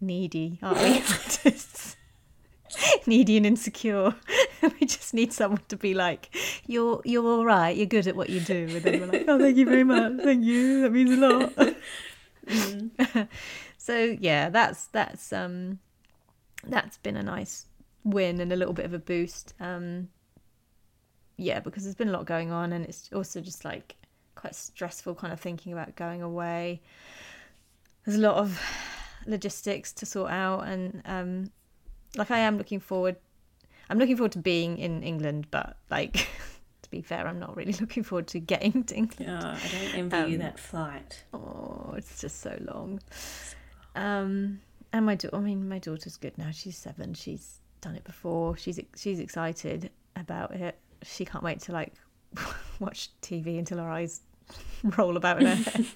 needy 0.00 0.58
aren't 0.62 0.78
we? 0.78 0.96
Artists 0.96 1.96
needy 3.06 3.36
and 3.36 3.46
insecure. 3.46 4.14
We 4.62 4.86
just 4.86 5.12
need 5.12 5.32
someone 5.32 5.60
to 5.68 5.76
be 5.76 5.92
like 5.92 6.34
you're 6.68 7.02
you're 7.04 7.26
all 7.26 7.44
right. 7.44 7.76
You're 7.76 7.86
good 7.86 8.06
at 8.06 8.14
what 8.14 8.30
you 8.30 8.38
do. 8.40 8.68
And 8.70 8.82
then 8.82 9.00
we're 9.00 9.06
like 9.08 9.24
oh 9.26 9.38
thank 9.38 9.56
you 9.56 9.64
very 9.66 9.82
much. 9.82 10.12
Thank 10.22 10.44
you. 10.44 10.82
That 10.82 10.92
means 10.92 11.10
a 11.10 11.16
lot. 11.16 11.74
So 13.76 14.16
yeah 14.20 14.50
that's 14.50 14.86
that's 14.86 15.32
um 15.32 15.80
that's 16.64 16.96
been 16.98 17.16
a 17.16 17.24
nice 17.24 17.66
win 18.04 18.40
and 18.40 18.52
a 18.52 18.56
little 18.56 18.72
bit 18.72 18.84
of 18.86 18.94
a 18.94 19.00
boost. 19.00 19.54
Um 19.58 20.08
yeah 21.36 21.58
because 21.58 21.82
there's 21.82 21.96
been 21.96 22.08
a 22.08 22.12
lot 22.12 22.24
going 22.24 22.52
on 22.52 22.72
and 22.72 22.84
it's 22.84 23.10
also 23.12 23.40
just 23.40 23.64
like 23.64 23.96
quite 24.42 24.54
stressful 24.54 25.14
kind 25.14 25.32
of 25.32 25.40
thinking 25.40 25.72
about 25.72 25.96
going 25.96 26.20
away 26.20 26.80
there's 28.04 28.18
a 28.18 28.20
lot 28.20 28.36
of 28.36 28.60
logistics 29.26 29.92
to 29.92 30.04
sort 30.04 30.30
out 30.30 30.60
and 30.66 31.00
um 31.06 31.50
like 32.16 32.30
I 32.30 32.38
am 32.38 32.58
looking 32.58 32.80
forward 32.80 33.16
I'm 33.88 33.98
looking 33.98 34.16
forward 34.16 34.32
to 34.32 34.38
being 34.40 34.78
in 34.78 35.02
England 35.02 35.46
but 35.50 35.76
like 35.90 36.26
to 36.82 36.90
be 36.90 37.00
fair 37.02 37.26
I'm 37.26 37.38
not 37.38 37.56
really 37.56 37.72
looking 37.80 38.02
forward 38.02 38.26
to 38.28 38.40
getting 38.40 38.84
to 38.84 38.94
England 38.94 39.30
Oh, 39.42 39.48
I 39.48 39.68
don't 39.72 39.94
envy 39.94 40.16
you 40.32 40.36
Um, 40.36 40.38
that 40.38 40.58
flight. 40.58 41.24
Oh, 41.32 41.94
it's 41.96 42.20
just 42.20 42.40
so 42.40 42.58
long. 42.72 43.00
Um, 43.94 44.60
and 44.92 45.06
my 45.06 45.14
daughter, 45.14 45.36
I 45.36 45.40
mean, 45.40 45.68
my 45.68 45.78
daughter's 45.78 46.16
good 46.16 46.36
now. 46.36 46.50
She's 46.50 46.76
seven. 46.76 47.14
She's 47.14 47.60
done 47.80 47.94
it 47.94 48.04
before. 48.04 48.56
She's 48.56 48.78
she's 48.96 49.20
excited 49.20 49.90
about 50.16 50.52
it. 50.52 50.78
She 51.02 51.24
can't 51.24 51.44
wait 51.44 51.60
to 51.60 51.72
like 51.72 51.94
watch 52.80 53.10
TV 53.22 53.58
until 53.58 53.78
her 53.78 53.88
eyes 53.90 54.22
roll 54.96 55.16
about 55.16 55.40
in 55.40 55.46
her 55.46 55.54
head. 55.54 55.86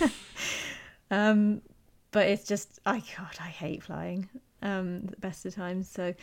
um, 1.10 1.62
but 2.10 2.26
it's 2.26 2.44
just, 2.44 2.78
I 2.86 2.98
God, 3.16 3.36
I 3.40 3.48
hate 3.48 3.82
flying. 3.82 4.28
um, 4.62 5.06
the 5.06 5.16
best 5.16 5.46
of 5.46 5.54
times. 5.54 5.88
So, 5.88 6.14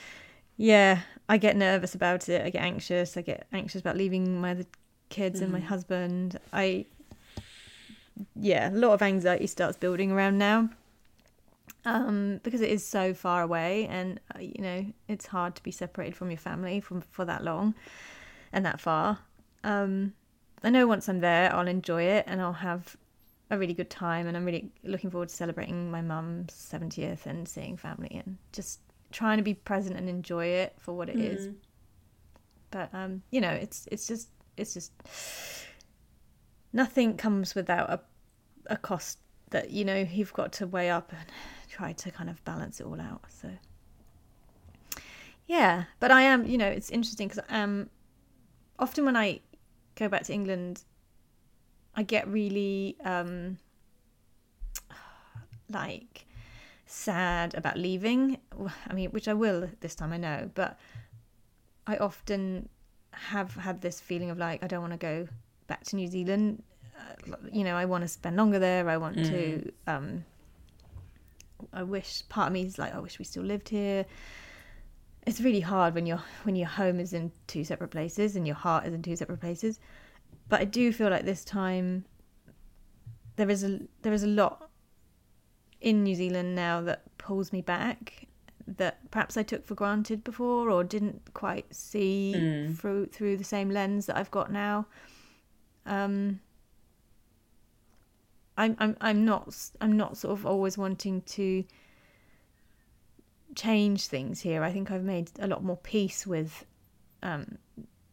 yeah, 0.58 1.02
I 1.30 1.38
get 1.38 1.56
nervous 1.56 1.96
about 1.96 2.30
it. 2.30 2.46
I 2.46 2.50
get 2.50 2.64
anxious. 2.64 3.18
I 3.18 3.22
get 3.22 3.48
anxious 3.52 3.82
about 3.82 3.98
leaving 3.98 4.40
my 4.40 4.52
other 4.52 4.66
kids 5.10 5.42
and 5.42 5.52
my 5.52 5.60
husband. 5.60 6.40
I, 6.54 6.86
yeah, 8.36 8.70
a 8.70 8.72
lot 8.72 8.94
of 8.94 9.02
anxiety 9.02 9.48
starts 9.48 9.78
building 9.78 10.12
around 10.12 10.38
now. 10.38 10.70
Um, 11.88 12.40
because 12.42 12.62
it 12.62 12.72
is 12.72 12.84
so 12.84 13.14
far 13.14 13.44
away, 13.44 13.86
and 13.88 14.20
uh, 14.34 14.40
you 14.40 14.60
know 14.60 14.86
it's 15.08 15.28
hard 15.28 15.56
to 15.56 15.62
be 15.62 15.70
separated 15.70 16.16
from 16.16 16.32
your 16.32 16.40
family 16.40 16.80
from 16.80 17.02
for 17.02 17.26
that 17.26 17.44
long, 17.44 17.76
and 18.52 18.66
that 18.66 18.82
far. 18.82 19.20
Um, 19.64 20.14
I 20.66 20.70
know 20.72 20.88
once 20.88 21.08
I'm 21.08 21.20
there, 21.20 21.54
I'll 21.54 21.68
enjoy 21.68 22.04
it, 22.04 22.26
and 22.28 22.42
I'll 22.42 22.52
have 22.54 22.98
a 23.52 23.58
really 23.58 23.76
good 23.76 23.92
time, 23.92 24.26
and 24.26 24.36
I'm 24.36 24.44
really 24.44 24.72
looking 24.84 25.12
forward 25.12 25.30
to 25.30 25.36
celebrating 25.36 25.92
my 25.92 26.02
mum's 26.02 26.54
seventieth 26.54 27.28
and 27.28 27.48
seeing 27.48 27.78
family, 27.78 28.22
and 28.26 28.38
just 28.52 28.80
trying 29.12 29.38
to 29.38 29.44
be 29.44 29.54
present 29.54 29.96
and 29.96 30.10
enjoy 30.10 30.48
it 30.48 30.74
for 30.80 30.94
what 30.94 31.08
it 31.08 31.20
is. 31.20 31.50
But 32.72 32.90
um, 32.94 33.22
you 33.30 33.42
know, 33.42 33.52
it's 33.52 33.88
it's 33.92 34.08
just 34.08 34.30
it's 34.58 34.74
just 34.74 34.92
nothing 36.74 37.16
comes 37.16 37.54
without 37.54 37.90
a 37.90 38.00
a 38.68 38.78
cost 38.78 39.20
that 39.52 39.70
you 39.70 39.86
know 39.86 39.96
you've 40.12 40.34
got 40.34 40.52
to 40.54 40.66
weigh 40.66 40.90
up 40.90 41.12
and 41.12 41.26
try 41.70 41.94
to 41.94 42.10
kind 42.10 42.30
of 42.30 42.44
balance 42.44 42.80
it 42.80 42.88
all 42.88 43.00
out. 43.00 43.22
So 43.30 43.52
yeah, 45.48 45.84
but 46.00 46.10
I 46.10 46.24
am, 46.24 46.46
you 46.48 46.58
know, 46.58 46.68
it's 46.68 46.90
interesting 46.90 47.28
because 47.28 47.44
um, 47.50 47.90
often 48.80 49.06
when 49.06 49.16
I 49.16 49.42
go 49.96 50.08
back 50.10 50.24
to 50.24 50.34
England, 50.34 50.84
I 51.96 52.04
get 52.04 52.28
really 52.28 52.98
um, 53.04 53.58
like 55.70 56.26
sad 56.86 57.56
about 57.56 57.78
leaving. 57.78 58.38
I 58.88 58.94
mean, 58.94 59.10
which 59.12 59.28
I 59.28 59.34
will 59.34 59.70
this 59.80 59.96
time, 59.96 60.14
I 60.14 60.18
know, 60.18 60.50
but 60.54 60.78
I 61.88 61.98
often 61.98 62.70
have 63.12 63.56
had 63.56 63.82
this 63.82 64.00
feeling 64.02 64.30
of 64.30 64.38
like 64.38 64.64
I 64.64 64.68
don't 64.68 64.82
want 64.82 64.94
to 64.94 64.98
go 64.98 65.28
back 65.68 65.84
to 65.86 65.96
New 65.96 66.08
Zealand. 66.08 66.64
Uh, 66.98 67.36
you 67.52 67.64
know, 67.64 67.76
I 67.76 67.86
want 67.86 68.04
to 68.04 68.08
spend 68.08 68.36
longer 68.38 68.60
there. 68.60 68.90
I 68.90 68.98
want 68.98 69.18
to. 69.26 69.72
Um, 69.88 70.26
I 71.74 71.84
wish 71.84 72.24
part 72.30 72.48
of 72.48 72.54
me 72.54 72.64
is 72.64 72.78
like 72.78 72.94
I 72.94 73.00
wish 73.00 73.20
we 73.20 73.26
still 73.26 73.44
lived 73.44 73.70
here. 73.70 74.06
It's 75.26 75.42
really 75.42 75.62
hard 75.62 75.96
when 75.96 76.06
your 76.06 76.22
when 76.44 76.56
your 76.56 76.68
home 76.68 77.00
is 77.00 77.14
in 77.14 77.32
two 77.48 77.64
separate 77.64 77.90
places 77.90 78.36
and 78.36 78.46
your 78.46 78.56
heart 78.56 78.86
is 78.86 78.94
in 78.94 79.02
two 79.02 79.16
separate 79.16 79.42
places. 79.42 79.80
But 80.50 80.62
I 80.62 80.66
do 80.66 80.94
feel 80.94 81.10
like 81.10 81.26
this 81.26 81.44
time 81.44 82.06
there 83.36 83.50
is 83.50 83.64
a 83.64 83.80
there 84.02 84.14
is 84.14 84.24
a 84.24 84.28
lot 84.28 84.70
in 85.82 86.04
New 86.04 86.16
Zealand 86.16 86.56
now 86.56 86.82
that 86.82 87.18
pulls 87.18 87.52
me 87.52 87.62
back 87.62 88.28
that 88.68 89.12
perhaps 89.12 89.38
I 89.38 89.44
took 89.44 89.66
for 89.66 89.76
granted 89.76 90.24
before 90.24 90.70
or 90.70 90.84
didn't 90.84 91.34
quite 91.34 91.74
see 91.74 92.74
through 92.76 93.08
through 93.08 93.38
the 93.38 93.44
same 93.44 93.70
lens 93.70 94.06
that 94.08 94.18
I've 94.18 94.32
got 94.32 94.52
now. 94.52 94.88
Um, 95.86 96.40
I'm 98.58 98.76
I'm 98.80 98.98
I'm 99.02 99.26
not 99.26 99.56
I'm 99.82 99.98
not 99.98 100.18
sort 100.18 100.38
of 100.38 100.46
always 100.46 100.78
wanting 100.78 101.22
to 101.22 101.64
change 103.56 104.08
things 104.08 104.42
here. 104.42 104.64
I 104.64 104.72
think 104.72 104.92
I've 104.92 105.04
made 105.04 105.32
a 105.40 105.48
lot 105.48 105.64
more 105.64 105.78
peace 105.78 106.28
with 106.28 106.66
um 107.24 107.58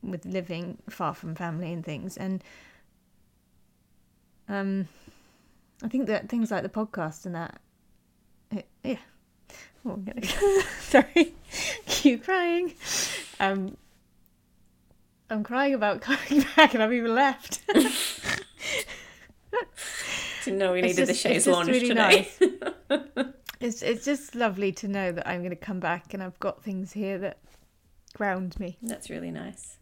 with 0.03 0.25
living 0.25 0.79
far 0.89 1.15
from 1.15 1.35
family 1.35 1.73
and 1.73 1.85
things. 1.85 2.17
And 2.17 2.43
um 4.49 4.89
I 5.83 5.89
think 5.89 6.07
that 6.07 6.29
things 6.29 6.51
like 6.51 6.63
the 6.63 6.69
podcast 6.69 7.27
and 7.27 7.35
that 7.35 7.61
it, 8.51 8.67
yeah. 8.85 8.97
Oh, 9.85 9.97
gonna 9.97 10.23
sorry. 10.81 11.35
Keep 11.87 12.25
crying. 12.25 12.75
Um 13.41 13.77
I'm 15.31 15.43
crying 15.43 15.75
about 15.75 16.01
coming 16.01 16.45
back 16.57 16.75
and 16.75 16.83
I've 16.83 16.93
even 16.93 17.15
left. 17.15 17.63
Didn't 20.45 20.59
know 20.59 20.73
we 20.73 20.83
needed 20.83 21.07
the 21.07 21.13
just- 21.13 21.25
it's 21.27 21.45
show's 21.45 21.53
launch 21.53 21.69
really 21.69 21.89
today. 21.89 22.29
It's 23.63 23.81
it's 23.83 24.05
just 24.05 24.35
lovely 24.35 24.73
to 24.73 24.89
know 24.89 25.13
that 25.13 25.27
I'm 25.27 25.41
going 25.41 25.51
to 25.51 25.57
come 25.57 25.81
back 25.81 26.13
and 26.15 26.23
I've 26.23 26.39
got 26.41 26.63
things 26.63 26.93
here 26.93 27.19
that 27.19 27.39
ground 28.15 28.59
me. 28.59 28.77
That's 28.83 29.09
really 29.09 29.31
nice. 29.31 29.77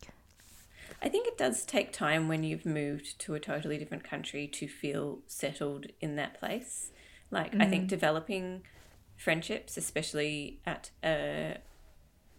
I 1.02 1.08
think 1.08 1.26
it 1.26 1.38
does 1.38 1.64
take 1.64 1.92
time 1.92 2.28
when 2.28 2.44
you've 2.44 2.66
moved 2.66 3.18
to 3.20 3.34
a 3.34 3.40
totally 3.40 3.78
different 3.78 4.04
country 4.04 4.46
to 4.48 4.68
feel 4.68 5.20
settled 5.26 5.86
in 6.00 6.16
that 6.16 6.38
place. 6.38 6.90
Like, 7.30 7.54
I 7.54 7.64
Mm. 7.66 7.70
think 7.70 7.88
developing 7.88 8.62
friendships, 9.16 9.76
especially 9.78 10.58
at 10.66 10.90
a, 11.02 11.56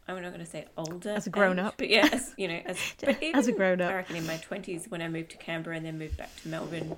I'm 0.08 0.22
not 0.22 0.32
going 0.34 0.46
to 0.46 0.52
say 0.52 0.68
older, 0.78 1.10
As 1.12 1.26
a 1.26 1.32
grown 1.32 1.58
age, 1.58 1.66
up. 1.66 1.76
but 1.78 1.90
yeah, 1.90 2.10
as, 2.12 2.34
you 2.38 2.48
know, 2.50 2.62
as, 2.66 2.78
even, 3.22 3.36
As 3.36 3.48
a 3.48 3.52
grown 3.52 3.82
up. 3.82 3.90
I 3.92 3.96
reckon 3.96 4.16
in 4.18 4.28
my 4.28 4.38
20s 4.38 4.92
when 4.92 5.02
I 5.02 5.08
moved 5.08 5.32
to 5.32 5.38
Canberra 5.38 5.78
and 5.78 5.86
then 5.86 5.98
moved 5.98 6.18
back 6.18 6.36
to 6.42 6.48
Melbourne, 6.48 6.98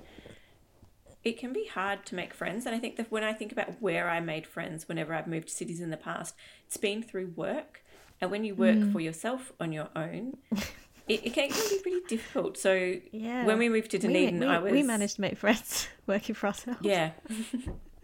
it 1.24 1.38
can 1.38 1.52
be 1.52 1.66
hard 1.66 2.04
to 2.06 2.14
make 2.14 2.34
friends. 2.34 2.66
And 2.66 2.74
I 2.74 2.78
think 2.78 2.96
that 2.96 3.10
when 3.10 3.24
I 3.24 3.32
think 3.32 3.52
about 3.52 3.80
where 3.80 4.08
I 4.10 4.20
made 4.20 4.46
friends 4.46 4.88
whenever 4.88 5.14
I've 5.14 5.26
moved 5.26 5.48
to 5.48 5.54
cities 5.54 5.80
in 5.80 5.90
the 5.90 5.96
past, 5.96 6.34
it's 6.66 6.76
been 6.76 7.02
through 7.02 7.32
work. 7.36 7.82
And 8.20 8.30
when 8.30 8.44
you 8.44 8.54
work 8.54 8.78
Mm. 8.78 8.92
for 8.92 9.00
yourself 9.00 9.52
on 9.58 9.72
your 9.72 9.88
own, 9.96 10.36
it, 11.08 11.26
it 11.26 11.32
can, 11.34 11.48
be 11.48 11.78
pretty 11.82 12.00
difficult. 12.08 12.58
So 12.58 12.96
Yeah. 13.12 13.46
when 13.46 13.58
we 13.58 13.68
moved 13.68 13.90
to 13.92 13.98
Dunedin, 13.98 14.40
we, 14.40 14.46
we, 14.46 14.52
I 14.52 14.58
was 14.58 14.72
we 14.72 14.82
managed 14.82 15.16
to 15.16 15.20
make 15.22 15.38
friends 15.38 15.88
working 16.06 16.34
for 16.34 16.48
ourselves. 16.48 16.80
yeah. 16.82 17.12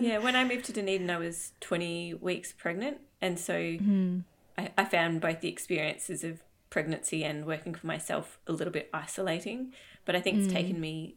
yeah, 0.00 0.18
when 0.18 0.36
I 0.36 0.44
moved 0.44 0.64
to 0.66 0.72
Dunedin, 0.72 1.10
I 1.10 1.18
was 1.18 1.52
20 1.60 2.14
weeks 2.14 2.52
pregnant. 2.52 2.98
And 3.20 3.38
so 3.38 3.76
Hmm. 3.76 4.20
I, 4.58 4.70
I 4.78 4.84
found 4.84 5.20
both 5.20 5.40
the 5.40 5.48
experiences 5.48 6.24
of 6.24 6.42
pregnancy 6.70 7.24
and 7.24 7.46
working 7.46 7.74
for 7.74 7.86
myself 7.86 8.38
a 8.46 8.52
little 8.52 8.72
bit 8.72 8.90
isolating. 8.92 9.72
But 10.04 10.16
I 10.16 10.20
think 10.20 10.38
it's 10.38 10.46
Hmm. 10.48 10.52
taken 10.54 10.80
me, 10.80 11.16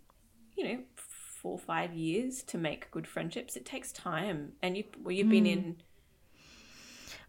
you 0.58 0.64
know, 0.64 0.80
four 0.96 1.54
or 1.54 1.60
five 1.60 1.94
years 1.94 2.42
to 2.44 2.58
make 2.58 2.90
good 2.92 3.08
friendships. 3.08 3.56
It 3.56 3.66
takes 3.66 3.92
time. 3.92 4.54
And 4.62 4.76
you, 4.76 4.84
well, 5.04 5.12
you've 5.12 5.30
been 5.30 5.46
in, 5.46 5.78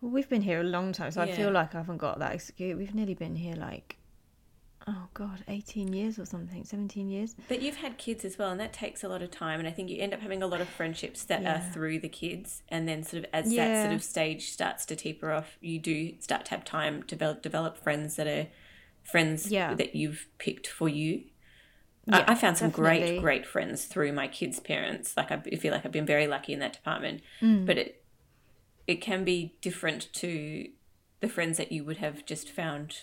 Well, 0.01 0.11
we've 0.13 0.29
been 0.29 0.43
here 0.43 0.61
a 0.61 0.65
long 0.65 0.93
time, 0.93 1.11
so 1.11 1.21
I 1.21 1.31
feel 1.33 1.51
like 1.51 1.75
I 1.75 1.79
haven't 1.79 1.99
got 1.99 2.19
that 2.21 2.33
excuse. 2.35 2.77
We've 2.77 2.95
nearly 2.95 3.15
been 3.15 3.37
here 3.37 3.55
like, 3.55 3.97
oh 4.87 5.09
god, 5.13 5.45
18 5.49 5.93
years 5.93 6.19
or 6.19 6.25
something, 6.25 6.65
17 6.65 7.11
years. 7.11 7.37
but 7.49 7.61
you've 7.61 7.77
had 7.77 7.99
kids 7.99 8.25
as 8.25 8.39
well. 8.39 8.51
And 8.51 8.59
that 8.61 8.73
takes 8.73 9.05
a 9.05 9.09
lot 9.09 9.21
of 9.23 9.31
time. 9.31 9.59
And 9.59 9.69
I 9.69 9.73
think 9.73 9.91
you 9.91 10.01
end 10.01 10.15
up 10.15 10.21
having 10.21 10.43
a 10.43 10.47
lot 10.47 10.63
of 10.63 10.69
friendships 10.69 11.25
that 11.25 11.45
are 11.45 11.61
through 11.73 11.99
the 12.01 12.09
kids. 12.09 12.63
And 12.71 12.89
then 12.89 13.03
sort 13.03 13.25
of 13.25 13.31
as 13.35 13.55
that 13.55 13.83
sort 13.85 13.95
of 13.95 14.03
stage 14.03 14.51
starts 14.51 14.87
to 14.87 14.97
taper 14.97 15.31
off, 15.33 15.59
you 15.61 15.79
do 15.79 16.15
start 16.21 16.47
to 16.47 16.53
have 16.53 16.65
time 16.65 17.03
to 17.03 17.09
develop, 17.09 17.43
develop 17.43 17.77
friends 17.77 18.17
that 18.17 18.27
are 18.27 18.47
friends 19.03 19.51
Yeah. 19.53 19.75
that 19.75 19.95
you've 19.95 20.27
picked 20.39 20.67
for 20.67 20.89
you. 20.89 21.25
Yeah, 22.09 22.25
I, 22.27 22.33
I 22.33 22.35
found 22.35 22.57
some 22.57 22.71
great, 22.71 23.01
definitely. 23.01 23.21
great 23.21 23.47
friends 23.47 23.85
through 23.85 24.13
my 24.13 24.29
kids' 24.29 24.61
parents. 24.61 25.17
Like 25.17 25.31
I 25.31 25.39
feel 25.41 25.73
like 25.73 25.85
I've 25.85 25.93
been 25.93 26.07
very 26.07 26.27
lucky 26.27 26.53
in 26.53 26.59
that 26.61 26.73
department. 26.73 27.23
Mm. 27.41 27.67
But 27.67 27.79
it 27.79 28.05
it 28.87 29.01
can 29.03 29.25
be 29.25 29.57
different 29.61 30.13
to 30.15 30.69
the 31.21 31.29
friends 31.29 31.59
that 31.59 31.71
you 31.71 31.85
would 31.85 31.99
have 31.99 32.25
just 32.25 32.51
found. 32.51 32.97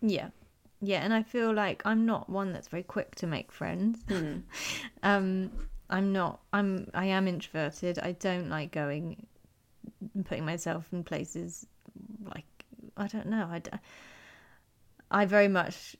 Yeah. 0.00 0.30
Yeah, 0.80 0.98
and 0.98 1.14
I 1.14 1.22
feel 1.22 1.54
like 1.54 1.82
I'm 1.84 2.04
not 2.04 2.28
one 2.28 2.52
that's 2.52 2.66
very 2.66 2.82
quick 2.82 3.14
to 3.16 3.26
make 3.26 3.52
friends. 3.52 4.00
um 5.02 5.50
I'm 5.88 6.12
not 6.12 6.40
I'm 6.52 6.90
I 6.94 7.06
am 7.06 7.28
introverted. 7.28 7.98
I 8.00 8.12
don't 8.12 8.48
like 8.48 8.72
going 8.72 9.26
and 10.14 10.26
putting 10.26 10.44
myself 10.44 10.86
in 10.92 11.04
places 11.04 11.66
like 12.34 12.46
I 12.96 13.06
don't 13.06 13.26
know. 13.26 13.48
I 13.50 13.60
d- 13.60 13.70
I 15.10 15.26
very 15.26 15.48
much 15.48 15.94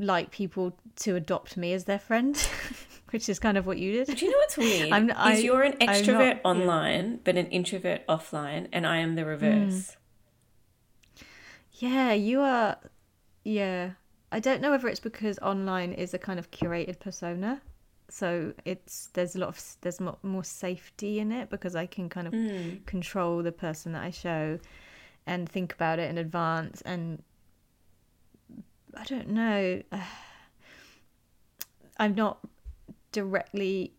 like 0.00 0.30
people 0.30 0.76
to 0.96 1.14
adopt 1.14 1.56
me 1.56 1.72
as 1.72 1.84
their 1.84 1.98
friend, 1.98 2.36
which 3.10 3.28
is 3.28 3.38
kind 3.38 3.56
of 3.56 3.66
what 3.66 3.78
you 3.78 3.92
did. 3.92 4.16
Do 4.16 4.24
you 4.24 4.30
know 4.30 4.38
what's 4.38 4.56
weird? 4.56 4.90
I'm- 4.90 5.12
I- 5.14 5.34
is 5.34 5.44
you're 5.44 5.62
an 5.62 5.76
I'm 5.80 5.86
not- 5.86 5.96
extrovert 5.96 6.34
yeah. 6.36 6.40
online, 6.44 7.20
but 7.22 7.36
an 7.36 7.46
introvert 7.46 8.06
offline, 8.08 8.68
and 8.72 8.86
I 8.86 8.96
am 8.96 9.14
the 9.14 9.22
hmm. 9.22 9.28
reverse. 9.28 9.96
Yeah, 11.74 12.12
you 12.12 12.40
are. 12.40 12.76
Yeah, 13.44 13.92
I 14.32 14.40
don't 14.40 14.60
know 14.60 14.70
whether 14.70 14.88
it's 14.88 15.00
because 15.00 15.38
online 15.38 15.92
is 15.92 16.12
a 16.12 16.18
kind 16.18 16.38
of 16.38 16.50
curated 16.50 16.98
persona, 16.98 17.62
so 18.08 18.52
it's 18.64 19.08
there's 19.12 19.34
a 19.34 19.38
lot 19.38 19.48
of 19.48 19.76
there's 19.80 20.00
mo- 20.00 20.18
more 20.22 20.44
safety 20.44 21.20
in 21.20 21.32
it 21.32 21.48
because 21.48 21.74
I 21.76 21.86
can 21.86 22.08
kind 22.08 22.26
of 22.26 22.34
hmm. 22.34 22.76
control 22.86 23.42
the 23.42 23.52
person 23.52 23.92
that 23.92 24.02
I 24.02 24.10
show, 24.10 24.58
and 25.26 25.48
think 25.48 25.72
about 25.72 25.98
it 25.98 26.10
in 26.10 26.18
advance. 26.18 26.80
And 26.82 27.22
I 28.96 29.04
don't 29.04 29.28
know. 29.28 29.82
I'm 31.98 32.14
not 32.14 32.38
directly 33.12 33.92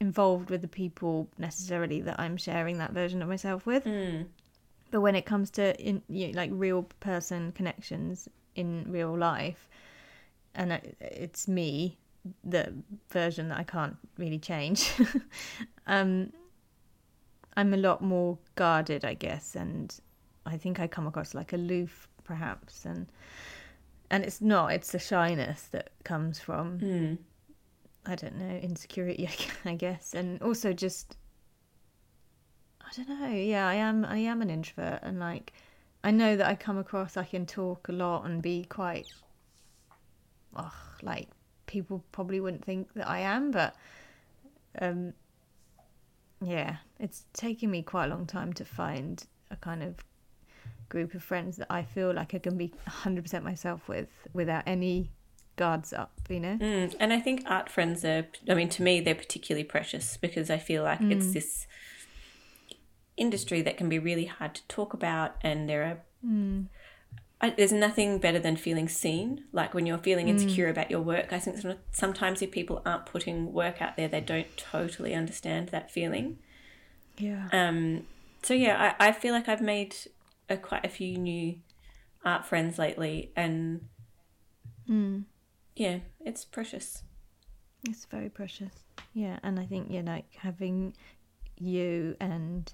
involved 0.00 0.50
with 0.50 0.62
the 0.62 0.68
people 0.68 1.28
necessarily 1.38 2.00
that 2.00 2.18
I'm 2.18 2.36
sharing 2.36 2.78
that 2.78 2.92
version 2.92 3.22
of 3.22 3.28
myself 3.28 3.66
with. 3.66 3.86
But 4.90 5.00
when 5.00 5.14
it 5.14 5.26
comes 5.26 5.50
to 5.50 5.78
in 5.80 6.02
you 6.08 6.28
know, 6.28 6.32
like 6.36 6.50
real 6.52 6.84
person 7.00 7.52
connections 7.52 8.28
in 8.54 8.86
real 8.88 9.16
life, 9.16 9.68
and 10.54 10.80
it's 11.00 11.48
me, 11.48 11.98
the 12.44 12.72
version 13.10 13.48
that 13.48 13.58
I 13.58 13.64
can't 13.64 13.96
really 14.18 14.38
change. 14.38 14.92
um, 15.86 16.32
I'm 17.56 17.74
a 17.74 17.76
lot 17.76 18.02
more 18.02 18.38
guarded, 18.54 19.04
I 19.04 19.14
guess, 19.14 19.56
and 19.56 19.94
I 20.46 20.56
think 20.56 20.80
I 20.80 20.86
come 20.86 21.06
across 21.06 21.34
like 21.34 21.52
aloof, 21.52 22.08
perhaps, 22.24 22.84
and 22.84 23.06
and 24.14 24.22
it's 24.24 24.40
not. 24.40 24.72
It's 24.72 24.92
the 24.92 24.98
shyness 25.00 25.62
that 25.72 25.90
comes 26.04 26.38
from 26.38 26.78
Hmm. 26.78 27.14
I 28.06 28.14
don't 28.14 28.36
know 28.36 28.56
insecurity, 28.56 29.28
I 29.64 29.74
guess, 29.74 30.14
and 30.14 30.40
also 30.40 30.72
just 30.72 31.16
I 32.80 32.88
don't 32.96 33.08
know. 33.08 33.28
Yeah, 33.28 33.66
I 33.66 33.74
am. 33.74 34.04
I 34.04 34.18
am 34.18 34.40
an 34.40 34.50
introvert, 34.50 35.00
and 35.02 35.18
like 35.18 35.52
I 36.04 36.12
know 36.12 36.36
that 36.36 36.46
I 36.46 36.54
come 36.54 36.78
across. 36.78 37.16
I 37.16 37.24
can 37.24 37.44
talk 37.44 37.88
a 37.88 37.92
lot 37.92 38.24
and 38.24 38.40
be 38.40 38.64
quite. 38.64 39.06
Oh, 40.54 40.72
like 41.02 41.28
people 41.66 42.04
probably 42.12 42.40
wouldn't 42.40 42.64
think 42.64 42.92
that 42.94 43.08
I 43.08 43.18
am, 43.18 43.50
but 43.50 43.74
um, 44.80 45.12
yeah, 46.40 46.76
it's 47.00 47.24
taken 47.32 47.68
me 47.68 47.82
quite 47.82 48.04
a 48.04 48.08
long 48.08 48.26
time 48.26 48.52
to 48.52 48.64
find 48.64 49.24
a 49.50 49.56
kind 49.56 49.82
of 49.82 49.96
group 50.88 51.14
of 51.14 51.22
friends 51.22 51.56
that 51.56 51.66
I 51.70 51.82
feel 51.82 52.12
like 52.12 52.34
I 52.34 52.38
can 52.38 52.56
be 52.56 52.72
100% 52.88 53.42
myself 53.42 53.88
with 53.88 54.08
without 54.32 54.64
any 54.66 55.10
guards 55.56 55.92
up, 55.92 56.12
you 56.28 56.40
know? 56.40 56.58
Mm, 56.60 56.94
and 56.98 57.12
I 57.12 57.20
think 57.20 57.42
art 57.46 57.68
friends 57.68 58.04
are, 58.04 58.26
I 58.48 58.54
mean, 58.54 58.68
to 58.70 58.82
me, 58.82 59.00
they're 59.00 59.14
particularly 59.14 59.64
precious 59.64 60.16
because 60.16 60.50
I 60.50 60.58
feel 60.58 60.82
like 60.82 61.00
it's 61.00 61.32
this 61.32 61.66
industry 63.16 63.62
that 63.62 63.76
can 63.76 63.88
be 63.88 63.98
really 63.98 64.26
hard 64.26 64.54
to 64.56 64.66
talk 64.68 64.92
about, 64.92 65.36
and 65.42 65.68
there 65.68 65.82
are. 65.84 65.98
I, 67.40 67.50
there's 67.50 67.72
nothing 67.72 68.18
better 68.18 68.38
than 68.38 68.56
feeling 68.56 68.88
seen. 68.88 69.44
Like 69.52 69.74
when 69.74 69.86
you're 69.86 69.98
feeling 69.98 70.28
insecure 70.28 70.68
about 70.68 70.90
your 70.90 71.00
work, 71.00 71.32
I 71.32 71.38
think 71.38 71.58
sometimes 71.90 72.40
if 72.40 72.50
people 72.50 72.80
aren't 72.86 73.06
putting 73.06 73.52
work 73.52 73.82
out 73.82 73.96
there, 73.96 74.08
they 74.08 74.20
don't 74.20 74.56
totally 74.56 75.14
understand 75.14 75.68
that 75.68 75.90
feeling. 75.90 76.38
Yeah. 77.18 77.48
Um, 77.52 78.06
so 78.42 78.54
yeah, 78.54 78.94
I, 78.98 79.08
I 79.08 79.12
feel 79.12 79.34
like 79.34 79.48
I've 79.48 79.60
made 79.60 79.94
a, 80.48 80.56
quite 80.56 80.84
a 80.84 80.88
few 80.88 81.16
new 81.18 81.56
art 82.24 82.44
friends 82.46 82.78
lately, 82.78 83.32
and 83.36 83.86
yeah, 85.76 85.98
it's 86.20 86.44
precious. 86.44 87.02
It's 87.88 88.04
very 88.06 88.28
precious. 88.28 88.72
Yeah, 89.12 89.38
and 89.42 89.58
I 89.60 89.66
think, 89.66 89.90
you 89.90 90.02
know, 90.02 90.12
like 90.12 90.34
having 90.36 90.94
you 91.58 92.16
and, 92.20 92.72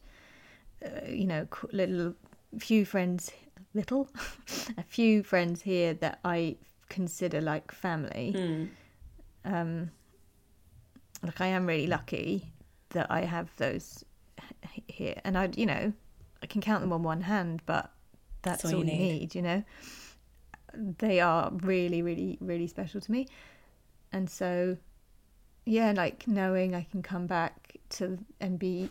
uh, 0.84 1.06
you 1.08 1.26
know, 1.26 1.46
little, 1.72 2.14
few 2.58 2.84
friends, 2.84 3.30
little, 3.74 4.08
a 4.78 4.82
few 4.82 5.22
friends 5.22 5.62
here 5.62 5.94
that 5.94 6.20
I 6.24 6.56
consider 6.88 7.40
like 7.40 7.72
family. 7.72 8.32
Um, 9.44 9.90
like 11.22 11.40
I 11.40 11.46
am 11.48 11.66
really 11.66 11.86
lucky 11.86 12.52
that 12.90 13.10
I 13.10 13.22
have 13.22 13.50
those 13.56 14.04
here, 14.86 15.20
and 15.24 15.36
I, 15.36 15.50
you 15.56 15.66
know, 15.66 15.92
I 16.42 16.46
can 16.46 16.60
count 16.60 16.80
them 16.80 16.92
on 16.92 17.02
one 17.02 17.22
hand, 17.22 17.62
but 17.66 17.90
that's 18.42 18.64
all 18.64 18.72
all, 18.72 18.84
you 18.84 18.90
you 18.90 18.98
need. 18.98 19.20
need, 19.20 19.34
you 19.34 19.42
know. 19.42 19.64
They 20.74 21.20
are 21.20 21.50
really, 21.52 22.00
really, 22.02 22.38
really 22.40 22.66
special 22.68 23.00
to 23.00 23.12
me, 23.12 23.26
and 24.12 24.30
so, 24.30 24.76
yeah, 25.64 25.92
like 25.92 26.26
knowing 26.28 26.74
I 26.74 26.86
can 26.90 27.02
come 27.02 27.26
back 27.26 27.76
to 27.90 28.18
and 28.40 28.58
be 28.58 28.90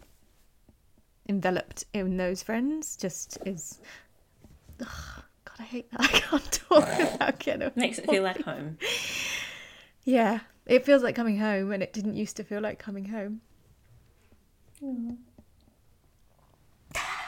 enveloped 1.27 1.85
in 1.93 2.17
those 2.17 2.43
friends 2.43 2.97
just 2.97 3.38
is. 3.45 3.79
Ugh, 4.81 5.23
God, 5.45 5.55
I 5.59 5.63
hate 5.63 5.91
that. 5.91 6.01
I 6.03 6.07
can't 6.07 6.51
talk 6.51 6.88
without 6.97 7.39
getting. 7.39 7.71
Makes 7.75 7.99
it 7.99 8.09
feel 8.09 8.23
like 8.23 8.41
home. 8.41 8.77
Yeah, 10.05 10.39
it 10.65 10.85
feels 10.85 11.03
like 11.03 11.13
coming 11.13 11.38
home, 11.38 11.71
and 11.71 11.83
it 11.83 11.93
didn't 11.93 12.15
used 12.15 12.38
to 12.38 12.43
feel 12.43 12.62
like 12.62 12.79
coming 12.79 13.05
home. 13.05 13.41
Mm. 14.83 15.17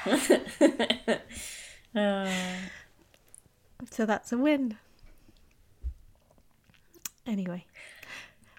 So 3.89 4.05
that's 4.05 4.31
a 4.31 4.37
win. 4.37 4.77
Anyway, 7.25 7.65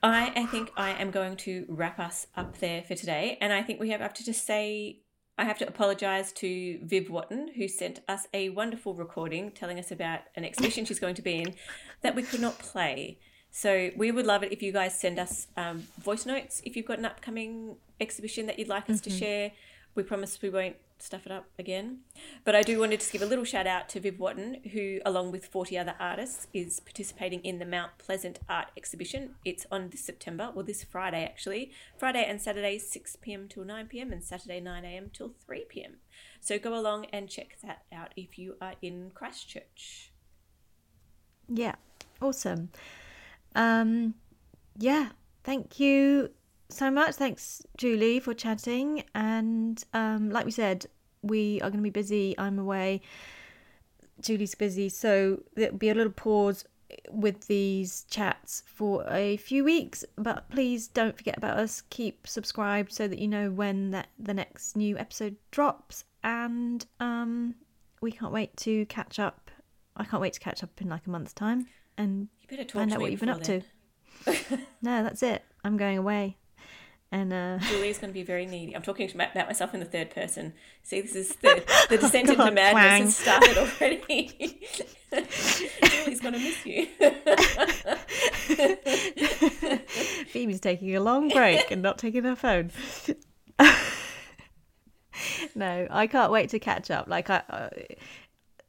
I, 0.02 0.32
I 0.34 0.46
think 0.46 0.70
I 0.76 0.90
am 0.90 1.10
going 1.10 1.36
to 1.38 1.64
wrap 1.68 1.98
us 1.98 2.26
up 2.36 2.58
there 2.58 2.82
for 2.82 2.94
today. 2.94 3.38
And 3.40 3.52
I 3.52 3.62
think 3.62 3.80
we 3.80 3.90
have, 3.90 4.00
have 4.00 4.14
to 4.14 4.24
just 4.24 4.46
say, 4.46 5.00
I 5.38 5.44
have 5.44 5.58
to 5.58 5.68
apologise 5.68 6.32
to 6.32 6.78
Viv 6.82 7.10
Watton, 7.10 7.52
who 7.56 7.66
sent 7.68 8.00
us 8.08 8.26
a 8.34 8.50
wonderful 8.50 8.94
recording 8.94 9.50
telling 9.50 9.78
us 9.78 9.90
about 9.90 10.20
an 10.36 10.44
exhibition 10.44 10.84
she's 10.84 11.00
going 11.00 11.14
to 11.16 11.22
be 11.22 11.36
in 11.36 11.54
that 12.02 12.14
we 12.14 12.22
could 12.22 12.40
not 12.40 12.58
play. 12.58 13.18
So 13.50 13.90
we 13.96 14.10
would 14.10 14.26
love 14.26 14.42
it 14.42 14.52
if 14.52 14.62
you 14.62 14.72
guys 14.72 14.98
send 14.98 15.18
us 15.18 15.46
um, 15.56 15.86
voice 15.98 16.24
notes 16.24 16.62
if 16.64 16.74
you've 16.76 16.86
got 16.86 16.98
an 16.98 17.04
upcoming 17.04 17.76
exhibition 18.00 18.46
that 18.46 18.58
you'd 18.58 18.68
like 18.68 18.88
us 18.88 19.00
to 19.02 19.10
share. 19.10 19.52
We 19.94 20.02
promise 20.02 20.40
we 20.40 20.48
won't 20.48 20.76
stuff 21.02 21.26
it 21.26 21.32
up 21.32 21.46
again. 21.58 21.98
But 22.44 22.54
I 22.54 22.62
do 22.62 22.78
want 22.78 22.98
to 22.98 23.12
give 23.12 23.22
a 23.22 23.26
little 23.26 23.44
shout 23.44 23.66
out 23.66 23.88
to 23.90 24.00
Viv 24.00 24.18
Watton, 24.18 24.58
who, 24.72 25.00
along 25.04 25.32
with 25.32 25.46
40 25.46 25.76
other 25.76 25.94
artists, 25.98 26.46
is 26.54 26.80
participating 26.80 27.40
in 27.40 27.58
the 27.58 27.66
Mount 27.66 27.98
Pleasant 27.98 28.38
Art 28.48 28.68
Exhibition. 28.76 29.34
It's 29.44 29.66
on 29.70 29.90
this 29.90 30.04
September, 30.04 30.52
or 30.54 30.62
this 30.62 30.84
Friday 30.84 31.24
actually. 31.24 31.72
Friday 31.96 32.24
and 32.26 32.40
Saturday, 32.40 32.78
6 32.78 33.16
pm 33.16 33.48
till 33.48 33.64
9 33.64 33.86
pm, 33.88 34.12
and 34.12 34.22
Saturday, 34.22 34.60
9 34.60 34.84
am 34.84 35.10
till 35.12 35.32
3 35.44 35.64
pm. 35.68 35.96
So 36.40 36.58
go 36.58 36.74
along 36.78 37.06
and 37.06 37.28
check 37.28 37.56
that 37.62 37.82
out 37.92 38.12
if 38.16 38.38
you 38.38 38.56
are 38.60 38.74
in 38.80 39.10
Christchurch. 39.14 40.12
yeah, 41.48 41.74
awesome. 42.20 42.70
Um, 43.54 44.14
yeah, 44.78 45.10
thank 45.44 45.78
you 45.78 46.30
so 46.72 46.90
much. 46.90 47.14
Thanks, 47.14 47.62
Julie, 47.76 48.20
for 48.20 48.34
chatting. 48.34 49.04
And 49.14 49.82
um, 49.92 50.30
like 50.30 50.44
we 50.44 50.50
said, 50.50 50.86
we 51.22 51.60
are 51.60 51.70
going 51.70 51.78
to 51.78 51.82
be 51.82 51.90
busy. 51.90 52.34
I'm 52.38 52.58
away. 52.58 53.02
Julie's 54.20 54.54
busy, 54.54 54.88
so 54.88 55.42
there'll 55.54 55.76
be 55.76 55.90
a 55.90 55.94
little 55.94 56.12
pause 56.12 56.64
with 57.10 57.46
these 57.46 58.04
chats 58.10 58.62
for 58.66 59.04
a 59.10 59.36
few 59.38 59.64
weeks. 59.64 60.04
But 60.16 60.48
please 60.50 60.88
don't 60.88 61.16
forget 61.16 61.36
about 61.36 61.58
us. 61.58 61.82
Keep 61.90 62.26
subscribed 62.26 62.92
so 62.92 63.08
that 63.08 63.18
you 63.18 63.28
know 63.28 63.50
when 63.50 63.90
that 63.90 64.08
the 64.18 64.34
next 64.34 64.76
new 64.76 64.96
episode 64.98 65.36
drops. 65.50 66.04
And 66.22 66.84
um, 67.00 67.54
we 68.00 68.12
can't 68.12 68.32
wait 68.32 68.56
to 68.58 68.86
catch 68.86 69.18
up. 69.18 69.50
I 69.96 70.04
can't 70.04 70.22
wait 70.22 70.34
to 70.34 70.40
catch 70.40 70.62
up 70.62 70.70
in 70.80 70.88
like 70.88 71.06
a 71.06 71.10
month's 71.10 71.32
time 71.32 71.66
and 71.98 72.28
You 72.42 72.48
better 72.48 72.64
talk 72.64 72.72
find 72.72 72.92
out 72.92 73.00
what 73.00 73.10
you've 73.10 73.20
been 73.20 73.28
up 73.28 73.40
before 73.40 73.60
to. 74.24 74.58
no, 74.82 75.02
that's 75.02 75.22
it. 75.22 75.42
I'm 75.64 75.76
going 75.76 75.98
away. 75.98 76.36
And 77.12 77.30
uh. 77.30 77.58
Julie's 77.68 77.98
going 77.98 78.10
to 78.10 78.14
be 78.14 78.22
very 78.22 78.46
needy. 78.46 78.74
I'm 78.74 78.80
talking 78.80 79.08
about 79.14 79.34
myself 79.34 79.74
in 79.74 79.80
the 79.80 79.86
third 79.86 80.10
person. 80.10 80.54
See, 80.82 81.02
this 81.02 81.14
is 81.14 81.36
the, 81.36 81.62
the 81.90 81.98
descent 82.00 82.30
into 82.30 82.36
God, 82.36 82.54
madness 82.54 82.72
twang. 82.72 83.02
has 83.02 83.16
started 83.16 83.58
already. 83.80 84.60
Julie's 85.84 86.20
going 86.20 86.32
to 86.32 86.40
miss 86.40 86.64
you. 86.64 86.86
Phoebe's 90.26 90.60
taking 90.60 90.96
a 90.96 91.00
long 91.00 91.28
break 91.28 91.70
and 91.70 91.82
not 91.82 91.98
taking 91.98 92.24
her 92.24 92.34
phone. 92.34 92.70
no, 95.54 95.86
I 95.90 96.06
can't 96.06 96.32
wait 96.32 96.48
to 96.50 96.58
catch 96.58 96.90
up. 96.90 97.08
Like 97.08 97.28
I, 97.28 97.42
uh, 97.50 97.68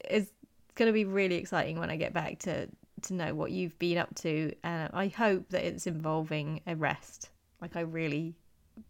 it's 0.04 0.30
going 0.76 0.88
to 0.88 0.94
be 0.94 1.06
really 1.06 1.36
exciting 1.36 1.80
when 1.80 1.90
I 1.90 1.96
get 1.96 2.14
back 2.14 2.40
to 2.40 2.68
to 3.04 3.14
know 3.14 3.34
what 3.34 3.52
you've 3.52 3.78
been 3.80 3.98
up 3.98 4.14
to, 4.16 4.54
and 4.64 4.90
I 4.94 5.08
hope 5.08 5.50
that 5.50 5.66
it's 5.66 5.88
involving 5.88 6.62
a 6.68 6.76
rest. 6.76 7.30
Like 7.64 7.78
I 7.78 7.80
really 7.80 8.36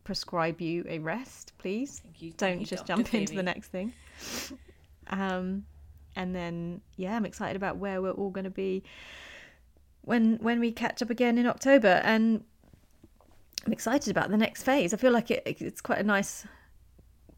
prescribe 0.03 0.59
you 0.59 0.83
a 0.89 0.97
rest, 0.97 1.53
please. 1.59 1.99
Thank 1.99 2.23
you- 2.23 2.33
Don't 2.35 2.65
just 2.65 2.87
Dr. 2.87 3.03
jump 3.03 3.13
into 3.13 3.35
the 3.35 3.43
next 3.43 3.67
thing. 3.69 3.93
Um, 5.07 5.65
and 6.15 6.33
then 6.33 6.79
yeah, 6.95 7.17
I'm 7.17 7.25
excited 7.25 7.57
about 7.57 7.75
where 7.75 8.01
we're 8.01 8.11
all 8.11 8.29
going 8.29 8.45
to 8.45 8.49
be 8.49 8.83
when 10.01 10.37
when 10.37 10.61
we 10.61 10.71
catch 10.71 11.01
up 11.01 11.09
again 11.09 11.37
in 11.37 11.45
October, 11.45 11.99
and 12.05 12.41
I'm 13.65 13.73
excited 13.73 14.09
about 14.09 14.29
the 14.31 14.37
next 14.37 14.63
phase. 14.63 14.93
I 14.93 14.97
feel 14.97 15.11
like 15.11 15.29
it, 15.29 15.43
it's 15.45 15.81
quite 15.81 15.99
a 15.99 16.03
nice. 16.03 16.45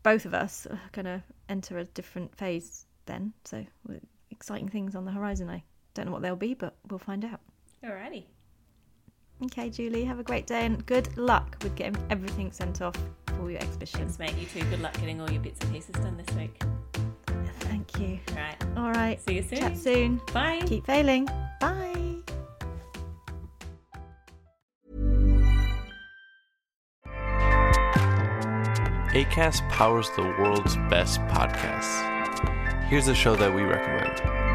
Both 0.04 0.26
of 0.26 0.36
us 0.36 0.68
are 0.68 0.80
going 0.92 1.06
to 1.06 1.24
enter 1.50 1.80
a 1.80 1.86
different 1.86 2.38
phase 2.38 2.86
then, 3.08 3.34
so 3.46 3.66
exciting 4.30 4.70
things 4.70 4.96
on 4.96 5.06
the 5.06 5.12
horizon. 5.12 5.50
I 5.50 5.64
don't 5.96 6.06
know 6.06 6.12
what 6.12 6.22
they'll 6.22 6.36
be, 6.36 6.54
but 6.54 6.76
we'll 6.88 7.00
find 7.00 7.26
out. 7.26 7.40
Alrighty. 7.84 8.26
Okay, 9.44 9.70
Julie, 9.70 10.06
have 10.06 10.20
a 10.20 10.24
great 10.24 10.48
day 10.48 10.66
and 10.66 10.86
good 10.86 11.16
luck 11.18 11.58
with 11.62 11.76
getting 11.76 11.98
everything 12.10 12.52
sent 12.52 12.82
off 12.82 12.96
for 13.38 13.52
your 13.52 13.60
exhibition. 13.62 14.00
Thanks, 14.00 14.18
mate. 14.18 14.36
You 14.38 14.48
too. 14.48 14.68
Good 14.70 14.82
luck 14.82 14.94
getting 14.94 15.20
all 15.20 15.30
your 15.30 15.42
bits 15.42 15.60
and 15.62 15.74
pieces 15.74 15.96
done 15.96 16.18
this 16.18 16.36
week. 16.36 16.62
Thank 17.60 18.00
you. 18.00 18.20
All 18.30 18.36
right. 18.36 18.64
All 18.78 18.92
right. 18.92 19.22
See 19.22 19.36
you 19.36 19.44
soon. 19.44 19.60
Chat 19.60 19.78
soon. 19.78 20.22
Bye. 20.34 20.62
Keep 20.66 20.86
failing. 20.86 21.26
Bye. 21.60 22.16
ACAST 29.16 29.70
powers 29.70 30.10
the 30.18 30.24
world's 30.24 30.76
best 30.90 31.20
podcasts. 31.22 32.14
Here's 32.88 33.08
a 33.08 33.16
show 33.16 33.36
that 33.36 33.54
we 33.54 33.64
recommend. 33.64 34.55